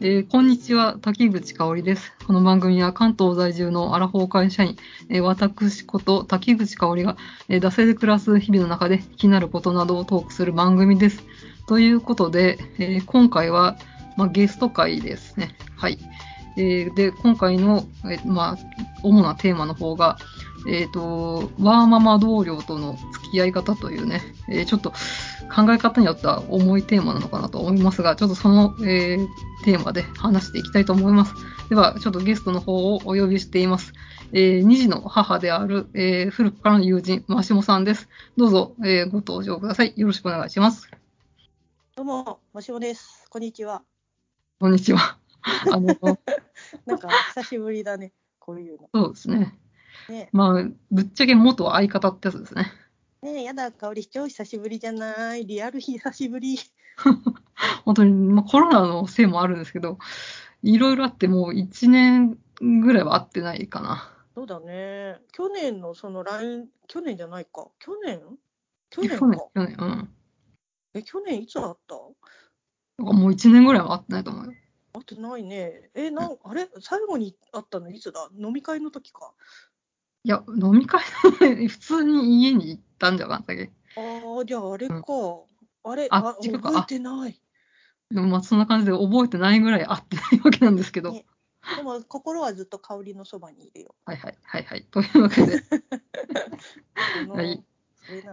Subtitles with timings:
[0.00, 2.12] えーこんにちは、滝口香織です。
[2.24, 4.76] この番組は関東在住のアラフォー会社員、
[5.08, 7.16] えー私こと滝口香織が、
[7.48, 11.24] えー惰性で暮らす日々の中で気になることなどをトークする番組です。
[11.66, 13.76] ということで、え今回は、
[14.16, 15.56] まあ、ゲスト会ですね。
[15.76, 15.98] はい。
[16.56, 18.58] えで、今回の、えまあ、
[19.02, 20.16] 主なテーマの方が、
[20.68, 24.92] えっ、と、ワーママ同僚との付き合い方というね、えちょっと
[25.48, 29.28] 考え方によっては重いテーマなのかなと思いますが、ちょっとその、えー
[29.64, 31.34] テーマで話していきたいと思います。
[31.68, 33.92] では、ちょっとゲストの方をお呼びしています。
[34.32, 38.08] えー二児の母である、えー古くからの友人、マシモさんです。
[38.36, 39.94] どうぞ、えーご登場ください。
[39.96, 40.90] よろしくお願いします。
[41.96, 43.26] どうも、もしもです。
[43.28, 43.82] こんにちは。
[44.60, 45.18] こんにちは。
[45.72, 45.86] あの、
[46.86, 48.88] なんか久しぶりだね、こういうの。
[48.94, 49.58] そうですね。
[50.08, 52.72] ねまあ、ぶっちゃけ元相方ってやつですね。
[53.22, 55.44] え、ねえ、やだ、香り超久しぶりじゃない。
[55.46, 56.56] リアル久しぶり。
[57.84, 59.98] 本当に、まあ、コロナのせいもあるんですけど、
[60.62, 64.12] いろいろあってもう1年ぐらいは会ってないかな。
[64.34, 65.20] そうだね。
[65.32, 67.70] 去年のその LINE、去年じゃないか。
[67.80, 68.20] 去年？
[68.90, 70.14] 去年去年か。、去年、うん。
[70.94, 71.94] え、去年いつあった？
[72.98, 74.52] もう1年ぐらいは会ってないと思うよ。
[74.92, 75.90] 会ってないね。
[75.94, 76.68] え、なんあれ？
[76.80, 78.28] 最後に会ったのいつだ？
[78.38, 79.34] 飲み会の時か。
[80.28, 81.00] いや、飲み会
[81.40, 83.72] で普通に家に行ったんじゃなかったっけ？
[83.96, 85.02] ああ、じゃああれか。
[85.84, 87.40] あれ、あ違うか覚えてない。
[88.10, 91.12] でもまあそんな感じで覚えてないぐらい会ってないわけなんですけど。
[91.12, 91.24] ね
[91.76, 93.94] でも心はずっと香りのそばにいるよ。
[94.04, 94.86] はいはいはいはい。
[94.90, 95.62] というわけで、
[97.32, 97.64] はい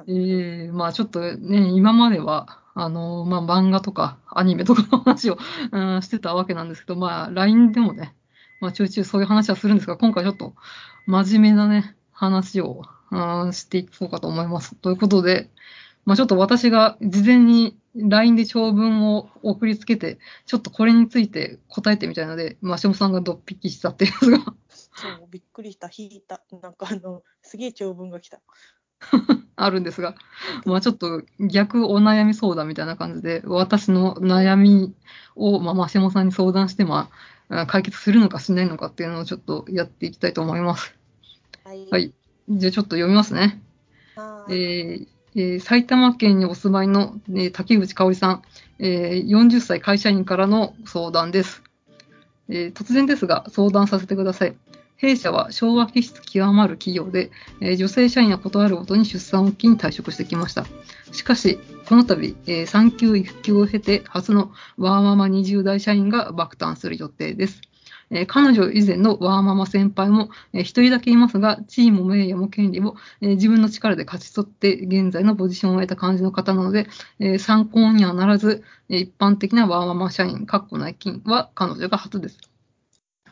[0.07, 5.37] えー、まあちょっとね、今までは、あのまあ漫画とかアニメとかの話を、
[5.71, 8.15] うん、してたわけなんですけど、まあ LINE でもね、
[8.59, 10.55] まあちょいちょいそういう話はするんですが、今回ちょっと
[11.05, 14.75] 真面目なね、話を、うん、していこうかと思います。
[14.75, 15.49] ということで、
[16.05, 26.41] まあちょっと私が事前に LINE で長文を送りつけて、ちょっとこれについて答えてみたいので、まあしもさんがドッピキしたっていうやつがそう、びっくりした、引いた。
[26.61, 28.39] なんかあの、すげえ長文が来た。
[29.57, 30.15] あるんですが、
[30.65, 34.95] まあちょっと逆お悩み相談みたいな感じで、私の悩み
[35.35, 37.09] を、まあ、マシモさんに相談して、まあ、あ
[37.67, 40.95] 解決するのかしないのかっていうのをちょっとやっていきたいと思います。
[41.63, 41.87] はい。
[41.89, 42.13] はい。
[42.49, 43.61] じゃあちょっと読みますね。
[44.15, 48.41] はえーえー埼玉県にお住まいの、えー竹内香織さん、
[48.79, 51.61] えー40歳会社員からの相談です、
[52.49, 54.55] えー突然ですが相談させてください。
[54.97, 60.65] 弊社は昭和気質極まる企業で、えー女性社員は断るごとに出産を機に退職してきました。
[61.11, 67.61] しかし、この度、えー産休育休を経て初のワーママ20代社員が爆誕する予定です。
[68.11, 76.87] え彼女以前のワーママ先輩も、えー一人だけいますが、地位も名誉も権利も、え自分の力で勝ち取って現在のポジションを得た感じの方なので、
[77.19, 82.54] え参考にはならず、え一般的なワーママ社員、かっこ内勤は彼女が初です。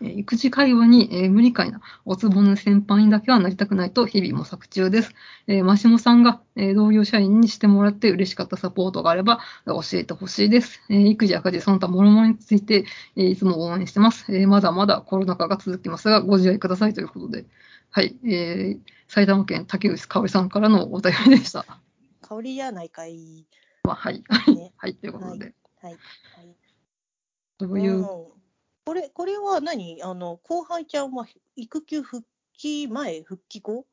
[0.04, 5.14] えー育児会話に、えー無理解なおつぼね先輩にだけはなりたくないと日々模索中です。
[5.48, 10.82] えー、マシモさんが、えー同業社員にしてもらって嬉しかったサポートがあれば教えてほしいです。
[10.90, 17.46] えー育児、赤字、その他諸々について、えーいつも応援してます、えーまだまだコロナ禍が続きますが、ご自愛くださいということで、
[17.90, 21.66] はい、えー埼玉県竹内香織さんからのお便りでした。
[22.22, 23.46] 香りやないかい。
[23.84, 24.24] まあ、はい。
[24.56, 24.74] ね。
[24.78, 25.92] はい、ということで、はい。
[25.92, 25.98] はい。
[27.60, 28.08] どういう、ん
[28.86, 30.02] これ、これは何？
[30.04, 32.26] あの、後輩ちゃんは育休復
[32.58, 33.86] 帰前、復帰後？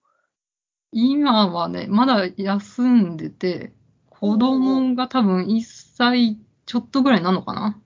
[0.93, 3.73] 今はね、まだ休んでて、
[4.09, 7.81] 子供が多分1歳ちょっとぐらいなのかな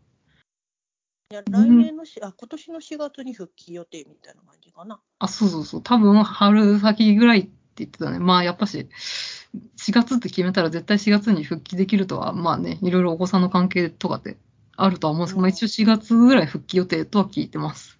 [1.30, 5.00] いや、来年のし、あ、今年の4月に復帰予定みたいな感じかな。
[5.18, 5.82] あ、そうそうそう。
[5.82, 8.18] 多分春先ぐらいって言ってたね。
[8.18, 8.88] まあやっぱし、
[9.76, 14.38] 4月って決めたら絶対4月に復帰できるとは、まあね、いろいろお子さんの関係とかって
[14.76, 17.98] あるとは思うんですけど、まあ一応4月ぐらい復帰予定とは聞いてます。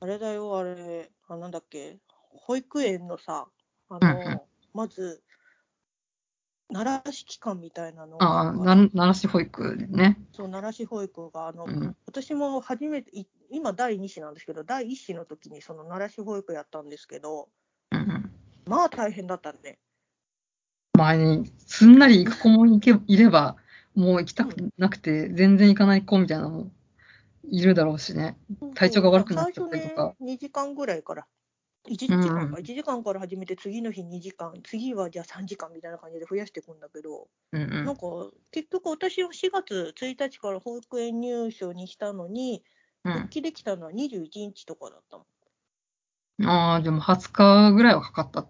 [0.00, 3.48] あれだよ、あれ、あ、なんだっけ、保育園のさ、
[3.88, 5.22] あうんうんの、まず、
[6.72, 10.18] 慣らし期間みたいなのあ奈良市保育ね。
[10.32, 11.96] そう、奈良市保育が、あの、うん。
[12.06, 17.48] 私も初めて、い今第2子なんですけど、第1子の時にその奈良市保育やったんですけど、
[17.92, 18.32] うんうん。
[18.66, 19.78] まあ大変だったね。
[20.94, 23.56] 前に、すんなり行く子もいけいれば、
[23.96, 26.70] もう行きたくなくて、全然行かない子みたいなのも
[27.50, 28.36] いるだろうしね。
[28.74, 31.26] 体調が悪くなっちゃったりとか最初ね、2時間ぐらいから、
[31.88, 38.02] 1時間か、1時間から始めて、次の日2時間、次はじゃあ3時間みたいな感じで増やしていくんだけど、うんうんなんか
[38.50, 42.62] 結局私は4月1日から保育園入所にしたのに、
[43.04, 45.26] 復帰できたのは21日とかだったもん。
[46.40, 46.46] うん。
[46.48, 48.48] ああ、でも20日ぐらいはかかったっ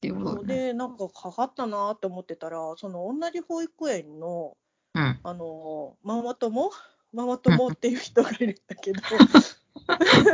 [0.00, 0.54] ていうことだね。
[0.54, 4.56] で、なんかかかったなと思ってたら、その同じ保育園の、
[4.98, 5.20] うん。
[5.22, 6.70] あの、ママ友？
[7.12, 9.00] ママ友っていう人がいるんだけど、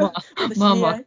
[0.00, 1.02] まあ私まあ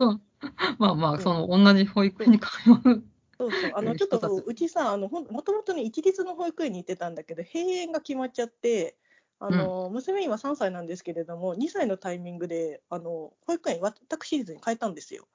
[0.77, 3.03] まあまあその同じ保育園に通う。
[3.37, 3.97] そうそう、あの、うん。
[3.97, 8.95] ちょっとうちさ、あの、ほんもともとね、一律の保育園に行ってたんだけど、閉園が決まっちゃって、
[9.39, 15.27] あの、娘今3歳なんですけれども、2歳のタイミングで、あの、保育園、私立に変えたんですよ。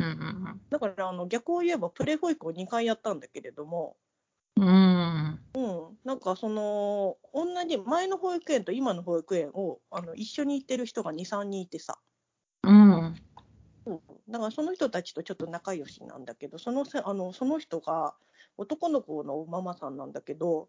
[0.00, 3.96] うんうんだから、あの、逆を言えば、プレ保育を2回やったんだけれども、
[4.56, 4.66] うん。
[4.66, 5.40] うん。
[5.54, 11.98] うん、なんかその、同じ前の保育園と今の保育園をあの一緒に行ってる人が2、3人いてさ、
[12.62, 13.14] うん。
[14.28, 18.14] だからその人たちとちょっと仲良しなんだけど、そのせあのその人が
[18.56, 20.68] 男の子のママさんなんだけど、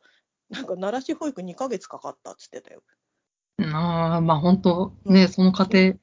[0.50, 2.84] なんか奈良市保育2ヶ月かかったっつってたよ。
[3.60, 5.96] ああ、まあ本当ね、その家庭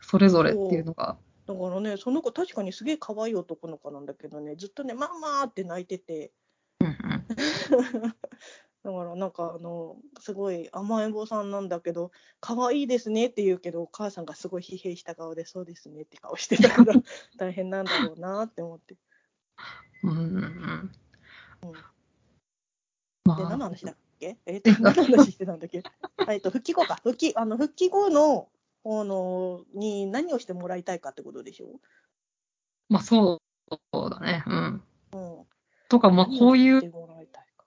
[0.00, 1.16] それぞれっていうのが。
[1.46, 6.32] だからね、その子確かにすげえ可愛い男の子なんだけどね、ずっとね、ママって泣いてて、
[6.80, 7.15] うんうん。
[8.82, 16.94] だからなんかあの、すごい甘えん坊さんなんだけど、可愛いですねって言うけど、お母さんがすごい疲弊した顔で、そうですねって顔してたから、
[17.36, 18.96] 大変なんだろうなって思って。
[20.04, 20.90] うんうん
[23.36, 24.38] で、何のあ、話だっけ？
[24.46, 25.32] えっと、何の話？
[25.32, 25.82] してたんだっけ？
[26.26, 26.96] あえっと、復帰後か。
[26.96, 28.48] 復帰、あの、復帰後の、
[28.84, 31.80] あの、に何をしてもらいたいかってことでしょ？
[32.88, 33.40] まあそ
[33.92, 34.44] うだね。
[34.46, 34.82] うん。
[35.12, 35.46] うん。
[35.88, 37.64] とか、まあこういう何をしてもらいたいか。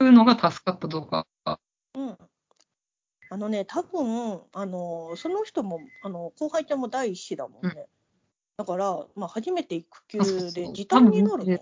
[0.00, 1.26] のが助かったとか。
[1.94, 2.18] うん。
[3.28, 7.86] あのね、多分あのその人もあの後輩ちゃんも第一子だもんね。
[8.56, 11.58] だから、まあ、初めて育休で時短になるの？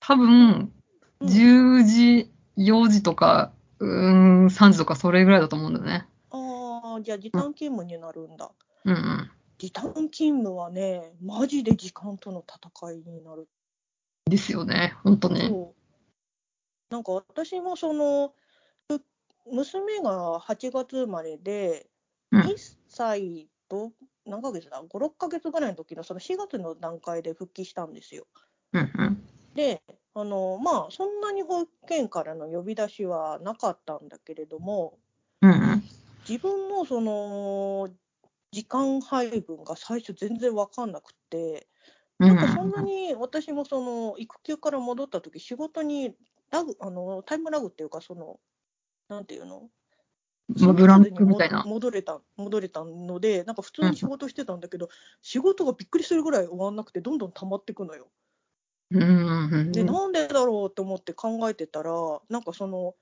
[0.00, 0.72] 多分、うん
[1.22, 6.08] 10時、4時とか、うーん、3時とかそれぐらいだと思うんだよね。
[6.30, 8.50] ああ、じゃあ時短勤務になるんだ。
[8.86, 9.30] うんうん。
[9.58, 13.50] 時短勤務はね、マジで時間との戦いになる。
[14.24, 14.94] ですよね。
[15.04, 15.48] 本当に。
[15.48, 15.79] そう。
[16.90, 18.34] なんか私もその、
[18.88, 19.00] ふ
[19.50, 21.88] 娘が8月生まれで、
[22.32, 22.54] うん1
[22.88, 23.92] 歳と
[24.26, 28.26] 何ヶ月だ ?5、6ヶ月ぐらいの時のその4月の段階で復帰したんですよ。
[28.72, 29.22] うんうん。
[29.54, 29.82] で、
[30.14, 34.98] あのまあ、そんなに保育園からの呼び出しはなかったんだけれども、
[35.42, 35.82] うんうん。
[36.28, 37.88] 自分もその
[38.52, 41.66] 時間配分が最初全然分かんなくって、
[42.18, 46.14] うんなんかそんなに私もその育休から戻った時仕事に
[46.50, 48.40] ラグあのタイムラグっていうかその
[49.08, 49.68] なんていうの？
[50.58, 51.62] まあブランクみたいな。
[51.64, 54.88] 戻れた戻れたのでなんか普通に仕事してたんだけど、
[55.22, 58.08] 仕事がびっくりするぐらい終わんなくてどんどん溜まってくのよ。
[58.90, 59.72] うんうんうん。
[59.72, 61.92] でなんでだろうと思って考えてたら
[62.28, 62.94] なんかその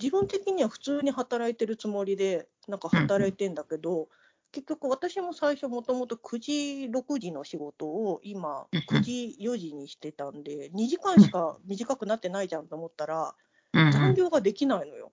[0.00, 4.08] 自分的には普通に働いてるつもりでなんか働いてんだけど、
[4.52, 6.52] 結局私も最初もともと9時
[6.90, 13.34] 6時の仕事を今うん9時4時にしてたんで2時間しか短くなってないじゃんと思ったら
[13.72, 15.12] うん残うん業ができないのよ。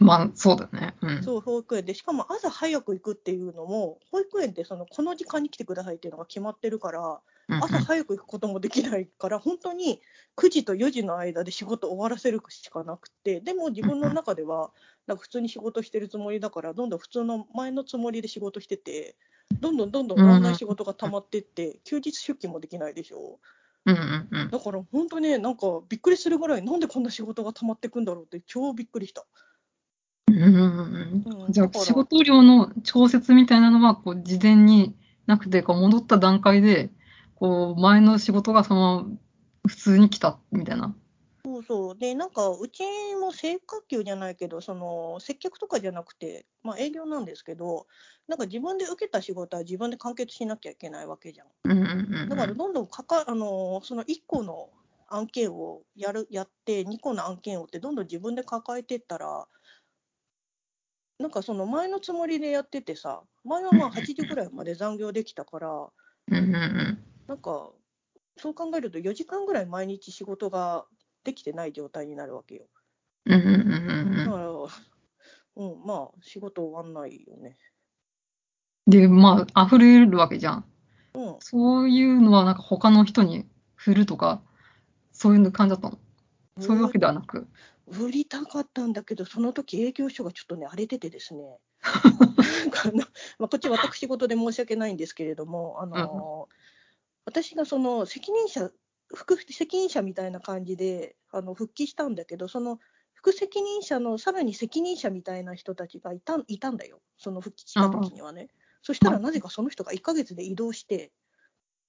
[0.00, 0.94] まあ、そうだね。
[1.02, 1.22] うん。
[1.22, 10.00] そう保育園でしかも朝早く行くっていうのも保育園ってそのこの時間に来てくださいっていうのが決まってるから朝早く行くこともできないから本当に
[10.36, 14.70] 9時と4時の間で仕事終わらせるしかなくてでも自分の中では
[15.06, 19.16] なんか普通に仕事してるつもりだからどんどん普通の前のつもりで仕事してて
[19.60, 20.42] どんどんどんどん終わん。
[20.42, 23.38] ない仕事が溜まってって休日出勤もできないでしょ。
[23.84, 29.26] だから本当ねなんかびっくりするぐらいなんでこんな仕事が溜まってくんだろうって超びっくりした。
[30.28, 34.96] うんじゃあ、仕事量の調節みたいなのは、こう、事前に
[35.26, 36.90] なくて、こう、戻った段階で、
[37.36, 39.10] こう、前の仕事がそのまま
[39.66, 40.94] 普通に来た、みたいな。
[41.44, 41.98] そうそう。
[41.98, 42.82] で、なんか、うち
[43.20, 47.86] も正確給じゃないけど、その、接客とかじゃなくて、まあ営業なんですけど、
[48.28, 51.48] なんか自分で受けた仕事は自分で完結しなきゃいけないわけじゃん。
[51.64, 52.28] うんうんうんうん。
[52.30, 54.70] だから、どんどんかか、あの、その1個の
[55.08, 59.46] 案件をやる、やって、2個の案件をって、どんどん自分で抱えていったら、
[61.18, 65.68] なんかその前のつもりでやっててさ、前はまあ8時ぐらいまで残業できたから、
[66.28, 67.13] うんうんうん。
[67.26, 67.70] なんか、
[68.36, 70.86] そう考えると4時間ぐらい毎日仕事が
[71.22, 72.66] できてない状態になるわけよ。
[73.26, 74.24] うんうんうんうんうん。
[74.26, 74.48] だから、
[75.56, 77.56] うん、まあ、仕事終わんないよね。
[78.86, 80.64] で、まあ、溢れるわけじゃん。
[81.14, 81.36] うん。
[81.40, 84.42] そういうのは、なんか他の人に振るとか、
[85.12, 85.98] そういう感じだったの。
[86.60, 87.46] そういうわけではなく。
[87.86, 91.58] 売りたかったんだけど、その時営業所がちょっとね、荒れててですね。
[91.82, 93.04] あの
[93.38, 96.48] まあ、こっち私事で申し訳ないんですけれども、あの
[97.24, 98.70] 私がその責任者、
[99.14, 102.78] 副責任者みたいな感じであの復帰したんだけど、その
[103.12, 108.48] 副責任者のさらに責任者みたいな人たちがいたいたんだよ、その復帰した時にはね。
[108.82, 111.10] そしたらなぜかその人が1ヶ月で移動して、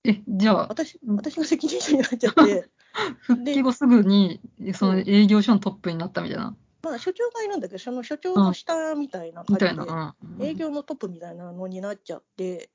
[0.06, 2.70] え、じゃあ、私私が責任者になっちゃって。
[3.22, 4.40] 復帰後すぐに、
[4.74, 6.56] その営業所のトップになったみたいな。
[6.84, 10.48] まあ、所長がいるんだけど、その所長の下みたいな感じで。
[10.48, 12.70] 営業のトップみたいなのになっちゃって、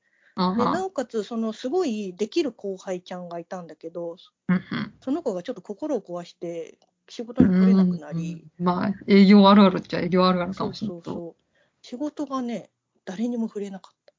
[0.55, 4.17] でなおかつ、そのすごいできる後輩ちゃんがいたんだけど、
[5.01, 6.79] その子がちょっと心を壊して、
[7.09, 11.11] 仕事に来れなくなり、うんまあ、営業あるあるっちゃ営業あるあるかそうもしれないけど。
[11.11, 11.35] そうそう、
[11.81, 12.69] 仕事がね、
[13.05, 14.13] 誰にも触れなかった。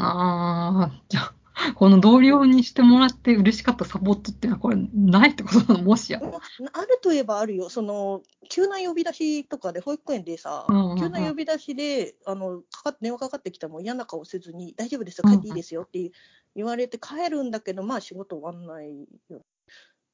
[0.00, 1.34] ああ、じゃあ、
[1.74, 5.84] この同僚にしてもらって嬉しかったサポートっていうのは、これ、ないってことなの？
[5.84, 6.20] もしや。
[6.20, 6.40] ま
[6.72, 10.98] あるといえばあるよ、その急な呼び出しとかで、保育園でさ、うんうんうん。
[10.98, 16.12] 急な呼び出しであのかかっ電話かかってきたらもう嫌な顔せずに、大丈夫ですよ、帰っていいですよって
[16.54, 19.42] 言われて帰るんだけど、まあ仕事終わんないよ。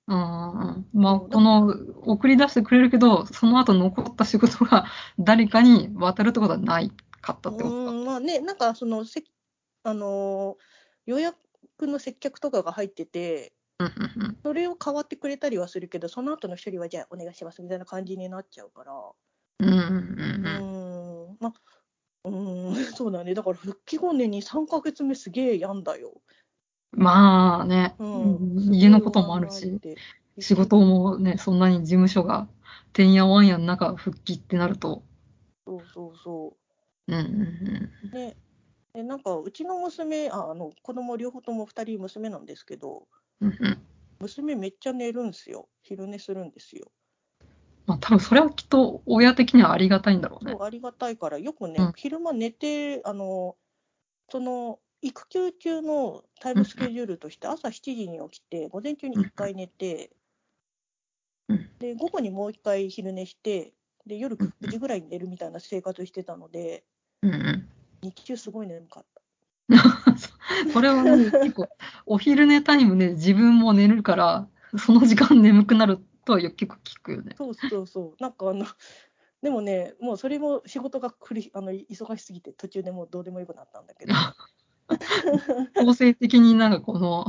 [0.06, 4.84] うんまあ、この、送り出してくれるけど、その後残った仕事が
[5.18, 7.90] 誰かに渡るってことはないかったってことか。
[7.90, 8.04] うん。
[8.04, 9.24] まあね、なんかそのせ
[9.82, 10.56] あの
[11.06, 11.37] 予約
[11.80, 13.52] の接客とかが入ってて、
[14.42, 18.92] それを代わってくれたりはするけど、その後の処理はじゃあお願いしますみたいな感じになっちゃうから。
[19.61, 23.34] うんうんううんん、まあ、うん、 そうだね。
[23.34, 26.20] だから復帰後ね、2、3ヶ月目すげえ病んだよ。
[26.92, 28.75] まあね、うん。
[28.75, 29.80] 家のこともあるし、
[30.38, 32.49] 仕事もね、そんなに事務所が
[32.92, 35.02] てんやわんやの中復帰ってなると、
[35.66, 36.56] そうそうそ
[37.08, 38.14] うんうんうんう。
[38.14, 38.37] ね。
[38.94, 43.08] でなんかうちの娘ああの子供両方とも2人娘なんですけど
[43.40, 43.78] うんうん。
[44.20, 45.68] 娘めっちゃ寝るんですよ。
[45.82, 46.90] 昼寝するんですよ。
[47.86, 50.52] まあ多分それはきっと親的にはありがたいんだろうね。
[50.52, 50.62] そう。
[50.62, 51.38] ありがたいから。
[51.38, 51.92] よくね、うん。
[51.96, 53.56] 昼間寝てあの
[54.30, 60.10] その育休中のタイムスケジュールとして朝7時に起きて午前中に1回寝て、
[61.48, 61.70] うん。
[61.80, 63.74] で午後にもう1回昼寝して
[64.06, 66.84] で夜うん9時ぐらいに寝るみたいな生活してたので
[67.22, 67.68] うんうん
[68.04, 69.23] 日中すごい眠かった。
[70.75, 71.68] これはね、結構、
[72.06, 77.34] お昼寝タイムで自分も寝るから、その時間眠くなるとは結構聞くよね。
[77.37, 78.23] そうそうそう。
[78.23, 78.66] なんかあの、
[79.42, 84.12] でもね、もうそれも仕事がくりあの忙しすぎて、途中でもうどうでもよくなったんだけど。
[85.75, 87.25] 強制的になんかこの、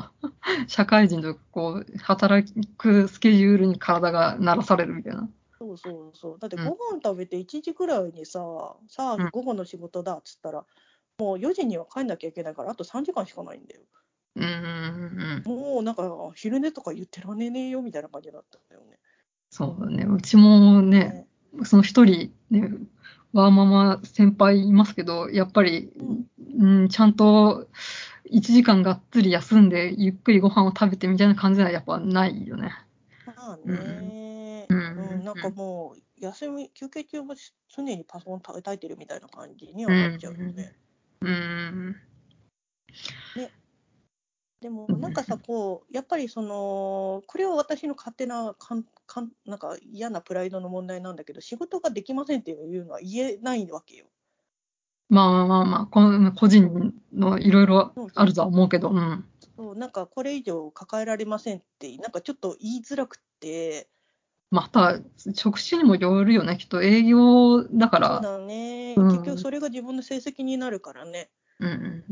[0.67, 5.29] 社会人とこう、働くスケジュールに体が慣らされるみたいな。
[5.77, 6.39] そうそうそう。
[6.39, 8.39] だってうんご飯食べて1時くらいにさ、
[8.87, 10.65] さうんあ午後の仕事だっつったら、
[11.17, 13.81] もう4時には帰んなきゃいけないから、あと3時間しかないんだよ。
[14.35, 15.63] うんうんうん。
[15.73, 16.03] もうなんか
[16.35, 18.99] 昼寝とか言ってられねえよみたいな感じだったんだよね。
[19.49, 20.05] そうだね。
[20.05, 21.25] うちもね、
[21.63, 22.69] その一人、ね、
[23.31, 25.89] ワーママ先輩いますけど、やっぱり、
[26.57, 27.67] うん、ちゃんと
[28.31, 32.73] 1時間がっつり休んで、ゆっくりご飯を食べてみたいな感じはやっぱないよね。
[33.25, 34.14] まあね、ううんん
[35.35, 37.35] なんかもう休み、休憩中も
[37.67, 40.73] 常にパソコン叩いてるみたいな感じにはなっちゃうよね。
[41.21, 41.95] うん。
[44.61, 54.07] でもうんなんかさこうやっぱりそのこれは私の勝手なかんかんなんか嫌なプライドの問題なんだけど仕事ができませんっていうのは言えないわけよ。
[55.09, 59.25] まあまあまあまあ、この個人のいろいろあるとは思うけど、うん。
[59.55, 63.87] そうなんかこれ以上抱えられませんってなんかちょっと言いづらくって
[64.51, 64.99] また、
[65.33, 66.57] 職種にもよるよね。
[66.57, 68.13] きっと営業だから。
[68.15, 72.03] そうだね、うん結局それが自分の成績になるからねうんうん。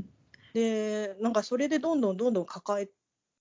[0.54, 2.90] でなんかそれでどんどんどんどん抱え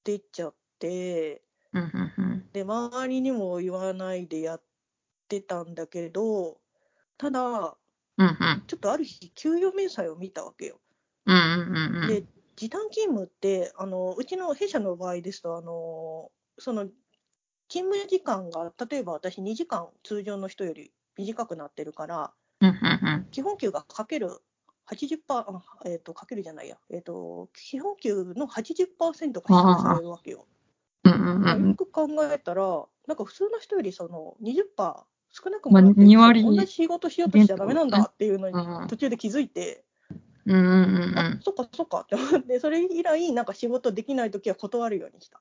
[0.04, 2.44] ていっちゃってうんうんうん。
[2.52, 4.62] で周りにも言わないでやっ
[5.28, 6.58] てたんだけど
[7.18, 7.76] ただ
[8.18, 8.62] うんうん。
[8.66, 10.80] ちょっとある日、給与明細を見たわけよ。
[11.26, 12.24] うんうんうんで、
[12.56, 16.88] 時短勤務って、あのうちの弊社の場合ですと、あのその
[17.72, 24.28] 勤務時間が、例えば私、2時間通常の人より短くなってるから、うんうん基本給がかける
[24.90, 30.46] 80%、あえー、とかけるじゃないや、えー、と基本給の80%が支給されるわけよ。
[31.04, 34.64] うんうんうんよく考えたら、なんか普通の人よりその20%
[35.30, 39.82] 少なくまあもらってる2割同じ仕事しようとしちゃダメなんだっていうのにうん途中で気づいて。
[40.44, 45.40] うんうんうんあそっかそっかって思って、それ以来、なんか仕事できないときは断るようにした。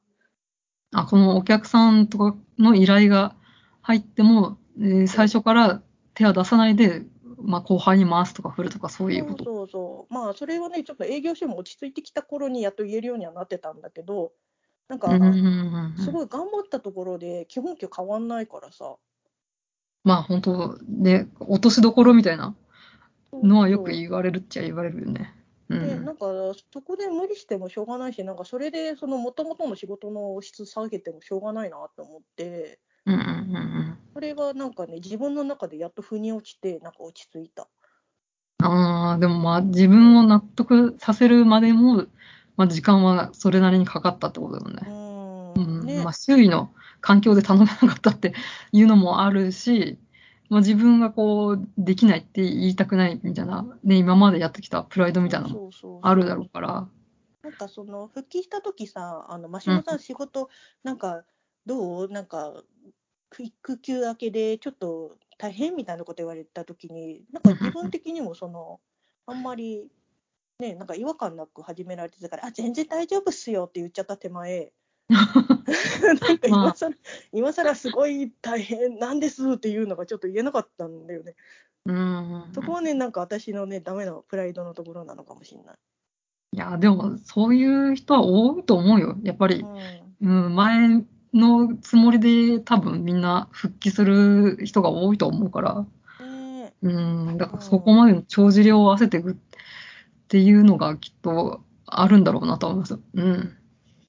[0.94, 3.36] あ、このお客さんとかの依頼が
[3.82, 5.82] 入っても、えー最初から
[6.14, 7.04] 手は出さないで、
[7.38, 9.44] まあ、後輩に回すとか振るとかそういうこと。
[9.44, 10.14] そうそうそう。
[10.14, 14.34] まあ、それはね、ちょっと営業所も落ち着いてきた頃にやっと言えるようにはなってたんだけど、
[14.88, 15.10] なんか、
[15.98, 18.98] すごい頑張ったところで、基本給変わんないからさ。
[20.04, 22.56] まあ本当ね、落としどころみたいな
[23.44, 23.92] のはよくう。
[23.92, 25.34] 言われるっちゃ言われるよね。
[25.72, 26.26] うで、んなんか、
[26.74, 37.70] そこで無理してもしょうがないし、なんか、それで、その、もともとの仕事の質下げてもしょうがないなと思って、うんうんうんそれがなんかね、自分の中でやっと腑に落ちて、なんか落ち着いた。
[38.60, 38.68] うん。
[38.68, 42.08] ああ、でもまあ自分を納得させるまでも、
[42.58, 44.92] まあ時間はそれなりにかかったってことだようね。
[44.92, 45.82] ん。
[45.82, 48.34] うんねまあ、周囲の環境で頼めなかったって
[48.72, 49.98] いうのもあるし、
[50.52, 56.90] まあ、自分がこう、できないって言いたくないみたいな、ね、今までやってきたプライドみたいなのもあるだろうから。
[57.42, 60.50] なんかその復帰した時さ、あの真島さうんん、仕事、
[60.84, 61.24] なんか
[61.66, 62.10] どう？
[62.10, 62.64] なんか
[63.40, 68.82] 育休明けでちょっと大変みたいなこと言われた時に、なんか自分的にもその、
[69.26, 69.88] あんまり、
[70.60, 74.74] ね、なんか違和感なく始められてたから、あ、全然大丈夫っすよって言っちゃった手前、
[76.22, 76.96] なんか今更、
[77.34, 81.36] 今更すごい大変なんですっていうのがちょっと言えなかったんだよね。
[81.86, 82.50] うん。
[82.54, 85.76] そこはね、なんか私のね、ダメなプライドのところなのかもしれない。
[86.54, 89.18] いや、でも、そういう人は多いと思うよ。
[89.24, 89.66] やっぱり、
[90.22, 91.04] うんうん、前
[91.34, 95.86] のつもりで多分みんな復帰する人が多いと思うから、
[96.20, 99.36] ねうん、だからそこまでの帳尻を合わせていくっ
[100.28, 103.00] ていうのがきっとあるんだろうなと思います。
[103.14, 103.58] うん。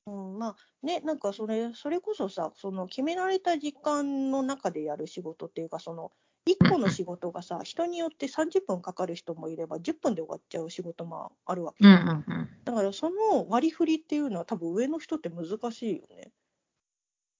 [0.07, 6.11] うん、まあね、なんかそれ、それこそさ、その決められた時間の中でやる仕事っていうか、その
[6.47, 11.87] 1個の仕事がさ、 人によって30分かかる人もいれば、10分で終わっちゃう仕事もあるわけ。
[11.87, 12.49] うんうんうん。
[12.65, 16.33] だからその割り振りっていうのは、多分上の人って難しいよね。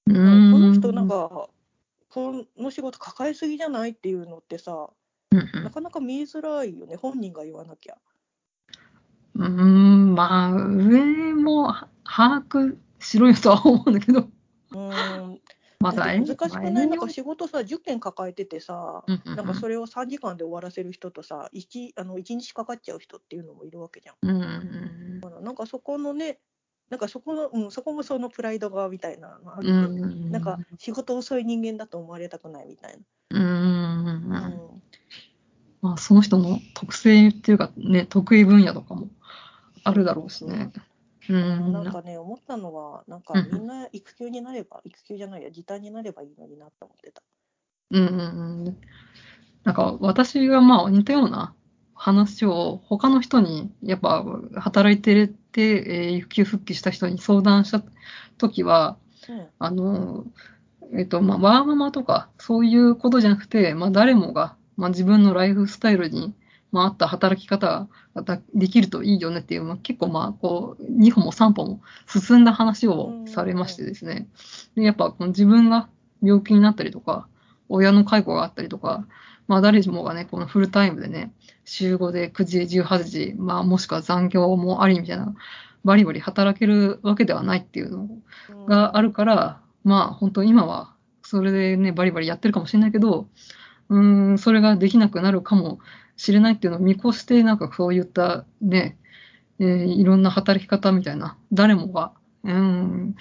[0.07, 1.49] このん人、なんか、
[2.09, 4.91] この仕事抱えすぎじゃないっていうのってさ、
[5.33, 7.97] うんなかなか見えづらいよね、本人が言わなきゃ。
[9.35, 9.65] うん、う
[10.13, 11.73] んまあ、上も
[12.05, 14.29] 把握しろよとは思うんだけど、
[14.73, 15.41] うん、
[15.81, 16.73] まあ、難しくない？
[16.73, 24.17] なんかし仕事さ、10件抱えててさ、うんうんうんなんかそれを3時間で終わらせる人とさ、1, あの1日かかっちゃう人っていうのもいるわけじゃん。
[24.23, 26.39] うんなんかそこのね、
[26.91, 29.63] なんかそこの、うん、そこもそのプライドがみたいなのあ。
[29.63, 32.99] なんか仕事遅い人間だと思われたくないみたい
[33.31, 33.39] な。
[33.39, 33.47] うん。
[33.47, 34.83] うん
[35.81, 39.09] まあ、その人の特性っていうかね、得意分野とかも
[39.83, 40.71] あるだろうしね。
[41.29, 41.73] うん。
[41.73, 47.23] なんかね、思ったのは、なんかうんみんな育休になれば、育休じゃないや、時短になればいいのになって思ってた。
[47.91, 48.77] うんうんうん。
[49.65, 51.55] なんか私がまあ似たような
[51.95, 54.25] 話を他の人にやっぱ
[54.57, 57.83] 働いてて、えー、育休復帰した人に相談した
[58.39, 58.97] 時は、
[59.29, 60.25] うんあの、
[60.95, 66.35] えっと、まあ、ワーママとかそういうことじゃなくて、まあ誰もが、まあ自分のライフスタイルに、
[66.73, 74.27] まあ、合った働き方ができるといいよねっていう、まあ、結構まあ、こう、2歩も3歩も進んだ話をされましてですね。
[74.75, 75.89] で、やっぱこの自分が
[76.23, 77.29] 病気になったりとか、
[77.69, 79.07] 親の介護があったりとか、
[79.49, 81.33] まあ誰もがね、このフルタイムでね、
[81.65, 85.35] 週5で9時、18時、まあもしくは残業もありみたいな、
[85.85, 88.09] バリバリ働けるわけではないっていうの
[88.67, 93.27] があるから、まあ本当今はそれでね、バリバリやってるかもしれないけど、
[93.89, 95.79] うーん、それができなくなるかも
[96.23, 98.97] しれないっていうのを見越して、なんかそういったね、
[99.59, 102.13] えーいろんな働き方みたいな、誰もが、
[102.45, 103.17] うーん、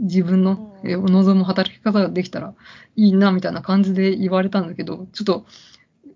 [0.00, 0.90] 自分のうん。
[0.90, 2.54] えー望む働き方ができたら
[2.96, 5.46] いいな、みたいな感じで言われたんだけど、ちょっと、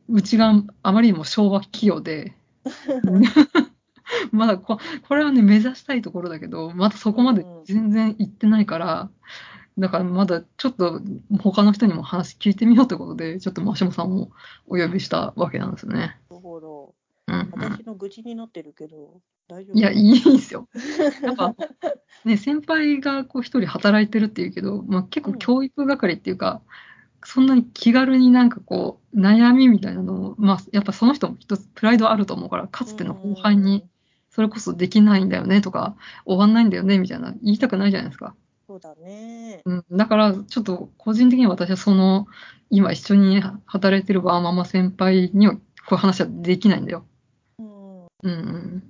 [0.09, 2.35] うちがあまりにも昭和企業で、
[4.33, 9.11] まだここれはね、目指したいところだけど、まだそこまで全然行ってないから、
[9.81, 11.01] だからまだちょっと
[11.41, 14.31] 他の人にも話聞いてみようということで、ちょっとマシモさんを
[14.69, 15.95] お呼びしたわけなんですね。
[15.97, 16.95] なるほど。
[17.27, 19.79] うんうん私の愚痴になってるけど、大丈夫？
[19.79, 20.69] いや、いいんですよ。
[21.23, 21.55] やっぱ、
[22.25, 26.61] ね、先輩がこう一人働いてるっていうけど、まあ、結構教育係っていうか、
[27.25, 33.87] そんなに気軽になんかこう、悩みみたいなのを、まあ、やっぱその人も一つプライドあると思うから、かつての後輩に、
[34.31, 38.35] それこそできないんだよねとか、終わんないんだよねみたいな言いたくないじゃないですか。
[38.71, 39.63] そうだね。
[39.65, 42.29] うん、だから、ちょっと個人的には私はその、
[42.71, 47.05] 今一緒に働いてるバーママ先輩には、こういう話はできないんだよ。
[47.59, 48.05] うん。
[48.05, 48.83] うんうん。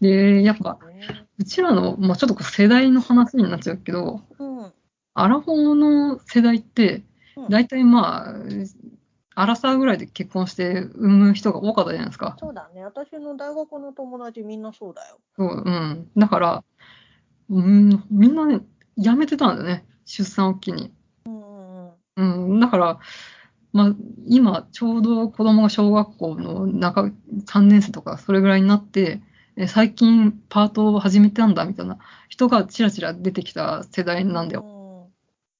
[0.00, 4.72] で、やっぱ、ねうちらの、まあ、ちょっとこう世代の話になっちゃうけど、うん。
[5.14, 7.04] アラフォーの世代って、
[7.36, 8.34] うん大体まあ、
[9.36, 12.36] アラサーぐらいで結婚して産む人が多かったじゃないですか。
[12.40, 12.82] そうだね。
[12.82, 15.20] 私の大学の友達みんなそうだよ。
[15.36, 16.10] そう、うん。
[16.16, 16.64] だから、
[17.48, 18.60] うん、みんなね、
[18.96, 19.84] 辞めてたんだよね。
[20.04, 20.92] 出産を機に。
[22.16, 22.60] うん。
[22.60, 22.98] だから、
[23.72, 23.94] まあ、
[24.26, 27.10] 今、ちょうど子供が小学校の中、
[27.46, 29.20] 3年生とか、それぐらいになって、
[29.56, 34.62] え最近パートを始めたんだ、みたいな人がちらちら出てきた世代なんだよ。
[34.62, 35.10] よ。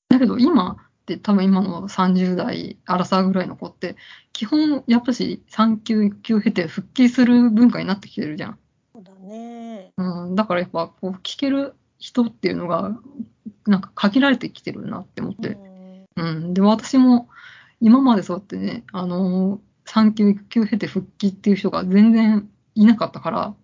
[0.08, 3.96] だけど今って多分今の30代、アラサーぐらいの子って、
[4.32, 8.58] 基本やっぱし産休、育休経て復帰する文化になってきてるじゃん。
[8.92, 9.92] そうだね。
[9.96, 12.98] うん、だからやっぱこう聞ける人っていうのが、
[13.66, 15.50] なんか限られてきてるなって思っうて。
[15.50, 16.54] んうん。
[16.54, 17.28] で、私も
[17.80, 23.54] 今までそうやってね、あのー産休、育休経て復帰っていう人が全然いなかったから、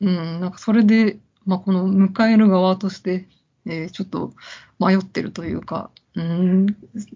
[0.00, 3.28] うんうん、なんかそれで、まあ、この迎える側として、
[3.64, 4.32] えーちょっと
[4.80, 6.66] 迷ってるというか、うん、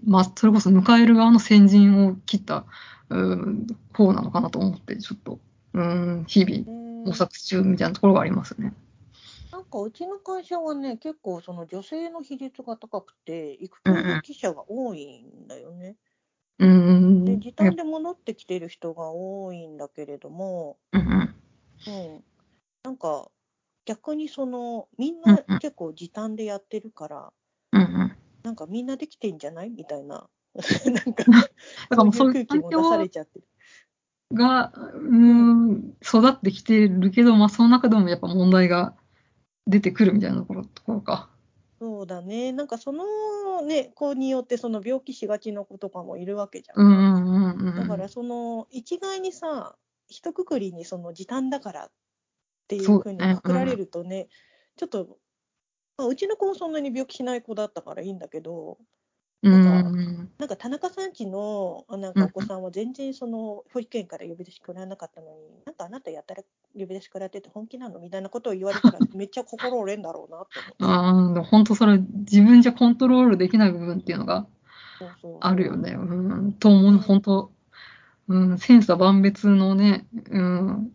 [0.07, 2.64] まあ、それこそ迎える側の先陣を切った、
[3.11, 5.40] うん、方なのかなと思って、ちょっと、
[5.74, 6.64] うん、日々ね
[7.07, 8.72] 模索中みたいなところがありますね。
[9.57, 15.97] なんかうちの会社はね、結構その女性の比率が高くて、育休の記者が多いんだよね。
[16.59, 21.35] うん、で、時短で戻ってきてる人が多いんだけれども、うんうん、
[21.87, 22.25] うん、
[22.85, 23.31] なんか
[23.87, 25.59] 逆にそのみんうんなうん。
[25.59, 27.33] 結構時短でやってるから、
[27.73, 28.16] うんうん。
[28.42, 29.71] なんかみんなできてんじゃない？
[29.71, 30.29] みたいな、
[30.85, 33.47] なんかだからもう そそうういう空気も出され境ちゃってる。
[34.33, 38.97] が、うん、育ってきてるけど、まあ、その中でもやっぱ問題が
[39.66, 41.31] 出てくるみたいなところところか。
[41.79, 43.05] そうだね、なんかその
[43.62, 46.87] ね、子によってその病気しがちの子とかもいるわけじゃん。
[46.87, 47.76] うんうんうんうん。
[47.76, 49.76] だからその一概にさ、
[50.09, 51.90] 一括りにその時短だからっ
[52.68, 54.29] ていうふうにくくられるとね、
[54.76, 55.18] ちょっと、
[55.98, 58.85] まあ、うちの子はそんなに病気しない子だったからいいんだけど、う
[59.82, 65.32] なんか田中さんちのあなんかお子さんは全然その保育園から呼び出しくらわなかったのに、
[65.64, 66.42] なんかあなたやったら
[66.74, 70.84] 呼び出しくらってて本気なのみたいなことを言われたら めっちゃ心折れんだろうなって思って。
[70.84, 74.46] ああ、でも本当それ、自分じゃコントロールできない部分っていうのが
[74.98, 75.38] そうそうそう。
[75.40, 75.92] あるよね。
[75.92, 76.98] うん、と思う、うん。
[76.98, 77.52] 本当、
[78.28, 80.92] うん、千差万別のね、うん、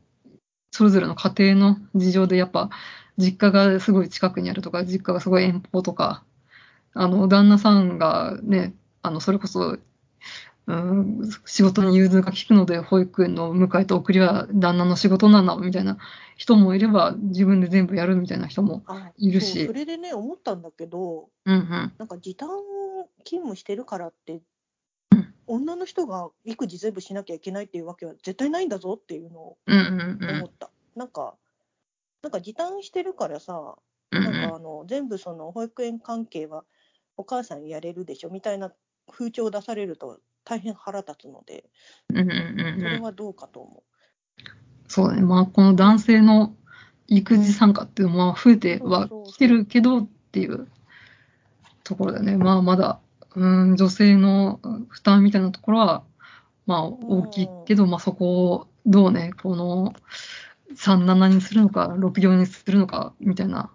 [0.72, 2.70] それぞれの家庭の事情でやっぱ、
[3.18, 6.24] 実家がすごい近くにあるとか、実家がすごい遠方とか、
[6.94, 9.78] あの、旦那さんがね、あの、それこそ、
[10.68, 15.98] うん、仕事に融通が利くので、保育園の迎えと送りは旦那の仕事なんだ、みたいな
[16.36, 21.94] 人もいれば、自分で全部やるみたいな人もあいるしそれでね、思ったんだけど、うんうん。
[21.98, 22.50] なんか時短
[23.24, 24.42] 勤務してるからって、うん
[25.48, 30.70] 女の人が育児全部しなきゃいけないっていうわけは絶対ないんだぞっていうのを思った。
[30.96, 31.36] なんか、
[32.22, 33.76] なんか時短してるからさ、
[34.12, 36.64] うんなんかあの全部その保育園関係は
[37.22, 38.72] お母さんやれるでしょみたいな
[39.12, 41.66] 風潮を出されると大変腹立つので、
[42.10, 43.84] うんうんうんうんそれはどうかと思
[44.88, 45.22] そうだね。
[45.22, 46.54] まあ、この男性の
[47.08, 50.68] 育児参加っていうのは増えてはきてるけどっていう
[51.84, 52.36] ところだよね。
[52.36, 53.00] まあ、まだ、
[53.36, 56.04] うん、女性の負担みたいなところは、
[56.66, 59.94] まあ、大きいけど、まあ、そこをどうね、この、
[60.76, 63.72] 37にするのか、64にするのか、みたいな、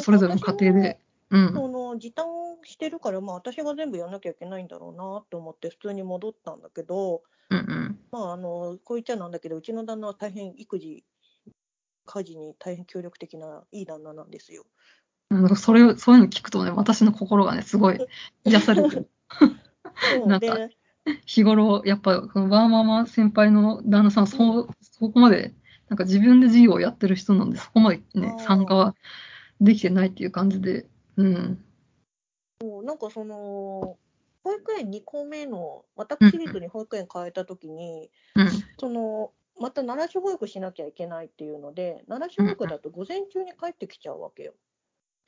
[0.00, 1.00] それぞれの家庭で。
[1.30, 1.52] うん。
[1.54, 2.26] その時短
[2.66, 7.98] してるから、まあ、私が全部やんなきゃいけないんだろうなって思って普通に戻ったんだけど、うんうん。
[8.10, 11.04] まあ、あのこう言っちゃなんだけどうちの旦那は大変育児
[12.06, 14.64] 家事に大変協力的ないい旦那なんですよ。
[15.30, 17.98] なんかそれを、そういうの聞くとね、私の心がね、すごい
[18.44, 19.10] 癒されてる。
[20.26, 20.76] なんかで
[21.26, 25.54] 日頃、やっぱ、このワーママ先輩の旦那さん、そう、そこまで、
[25.88, 28.94] なんか自分で事業をやってる人なんで、そこまでね参加は
[29.60, 31.64] できてないっていう感じで、うん。
[32.64, 33.98] そうなんかその
[34.42, 38.48] 保育園2個目の私立に保育園変えた時に、うん。
[38.78, 44.54] そのまた奈良市保育しなきゃいけないっていうので奈良市保育だと午前中に帰ってきちゃうわけよ。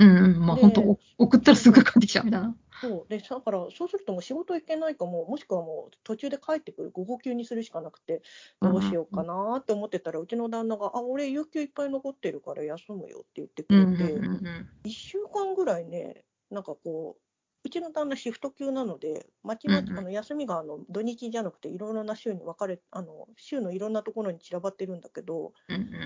[0.01, 0.47] うんうん。
[0.47, 2.57] まあ、で本当送ったらすぐ帰ってきちゃうみたいな。
[2.81, 8.21] そうでだからそうするともう仕事行けないかももしくはもう途中で帰ってくる午後休にするしかなくて
[8.61, 17.26] どうしようかなって思ってたらうちの旦那が「あ俺有給いっぱい残ってるから休むよ」って言ってくうんれて、うんうん1週間ぐらいねなんかこう
[17.67, 25.53] うちの旦那シフト級なのでまちまちあの休みがあの土日じゃなくていろいろな週に分かれあの週のいろんなところに散らばってるんだけど、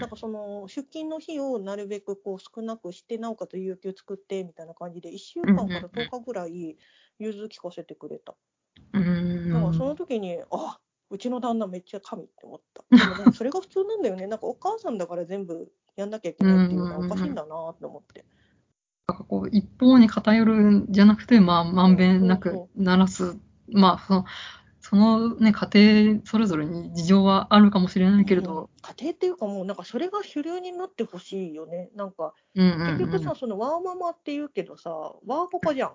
[0.01, 6.79] なんかその出勤の日をなるべくこう少なくしてなおかつ有給作ってみたいな感じで1週間から10日ぐらい
[7.19, 8.35] 融通聞かせてくれた。
[9.53, 12.85] だからその時に、あうちの旦那めっちゃ神って思った。
[12.97, 14.27] でもでもそれが普通なんだよね。
[14.27, 18.25] なんかお母さんだから全部やんなきゃいけないっていうのはおかしいんだなって思って。
[19.11, 23.37] なんかこう、一方に偏るんじゃなくて、まあ、まんべんなく鳴らす。
[23.73, 24.25] まあ、その、
[24.81, 25.71] そのね、家
[26.13, 31.91] 庭それぞれに事情はあるかもしれないけれど、うん家庭っていうかもうなんかそれが主流になってほしいよね。
[31.95, 34.91] なんかうんうん結局さ、そのワーママって言うけどさ、
[35.27, 35.93] ワーパパじゃん。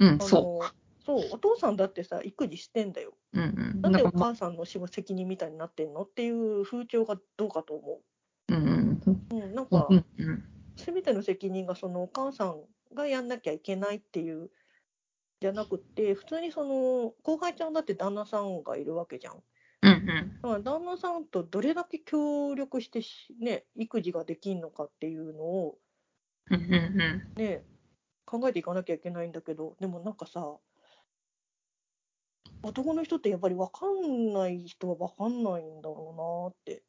[0.00, 0.70] うん、その
[1.06, 3.14] そう、お父さんだってさ、育児してんだよ。
[3.32, 3.38] う。
[3.38, 3.80] うんうん。
[3.80, 8.00] なんでお母さんの仕事責任みたいになってんのっていう風潮がどうかと思
[8.48, 9.36] うんうんう。
[9.36, 10.44] うん、なんうか、んうん。
[10.80, 12.60] すべての責任がそのお母さん
[12.94, 14.50] がやんなきゃいけないっていう
[15.40, 19.42] じゃなくて普通にその後輩ちゃんだって旦那さんがいるわけじゃん。
[19.82, 20.32] うんうん。
[20.42, 25.78] だから旦那さんとどれだけ協力してしね育児ができんのかっていうのを
[26.50, 27.22] うんうんうん。
[27.36, 27.62] ね
[28.26, 30.56] 考えていかなきゃいけないんだけどでもなんかさ
[32.62, 36.82] 男の人ってやっぱり分かんない人は分かんないんだろうなって。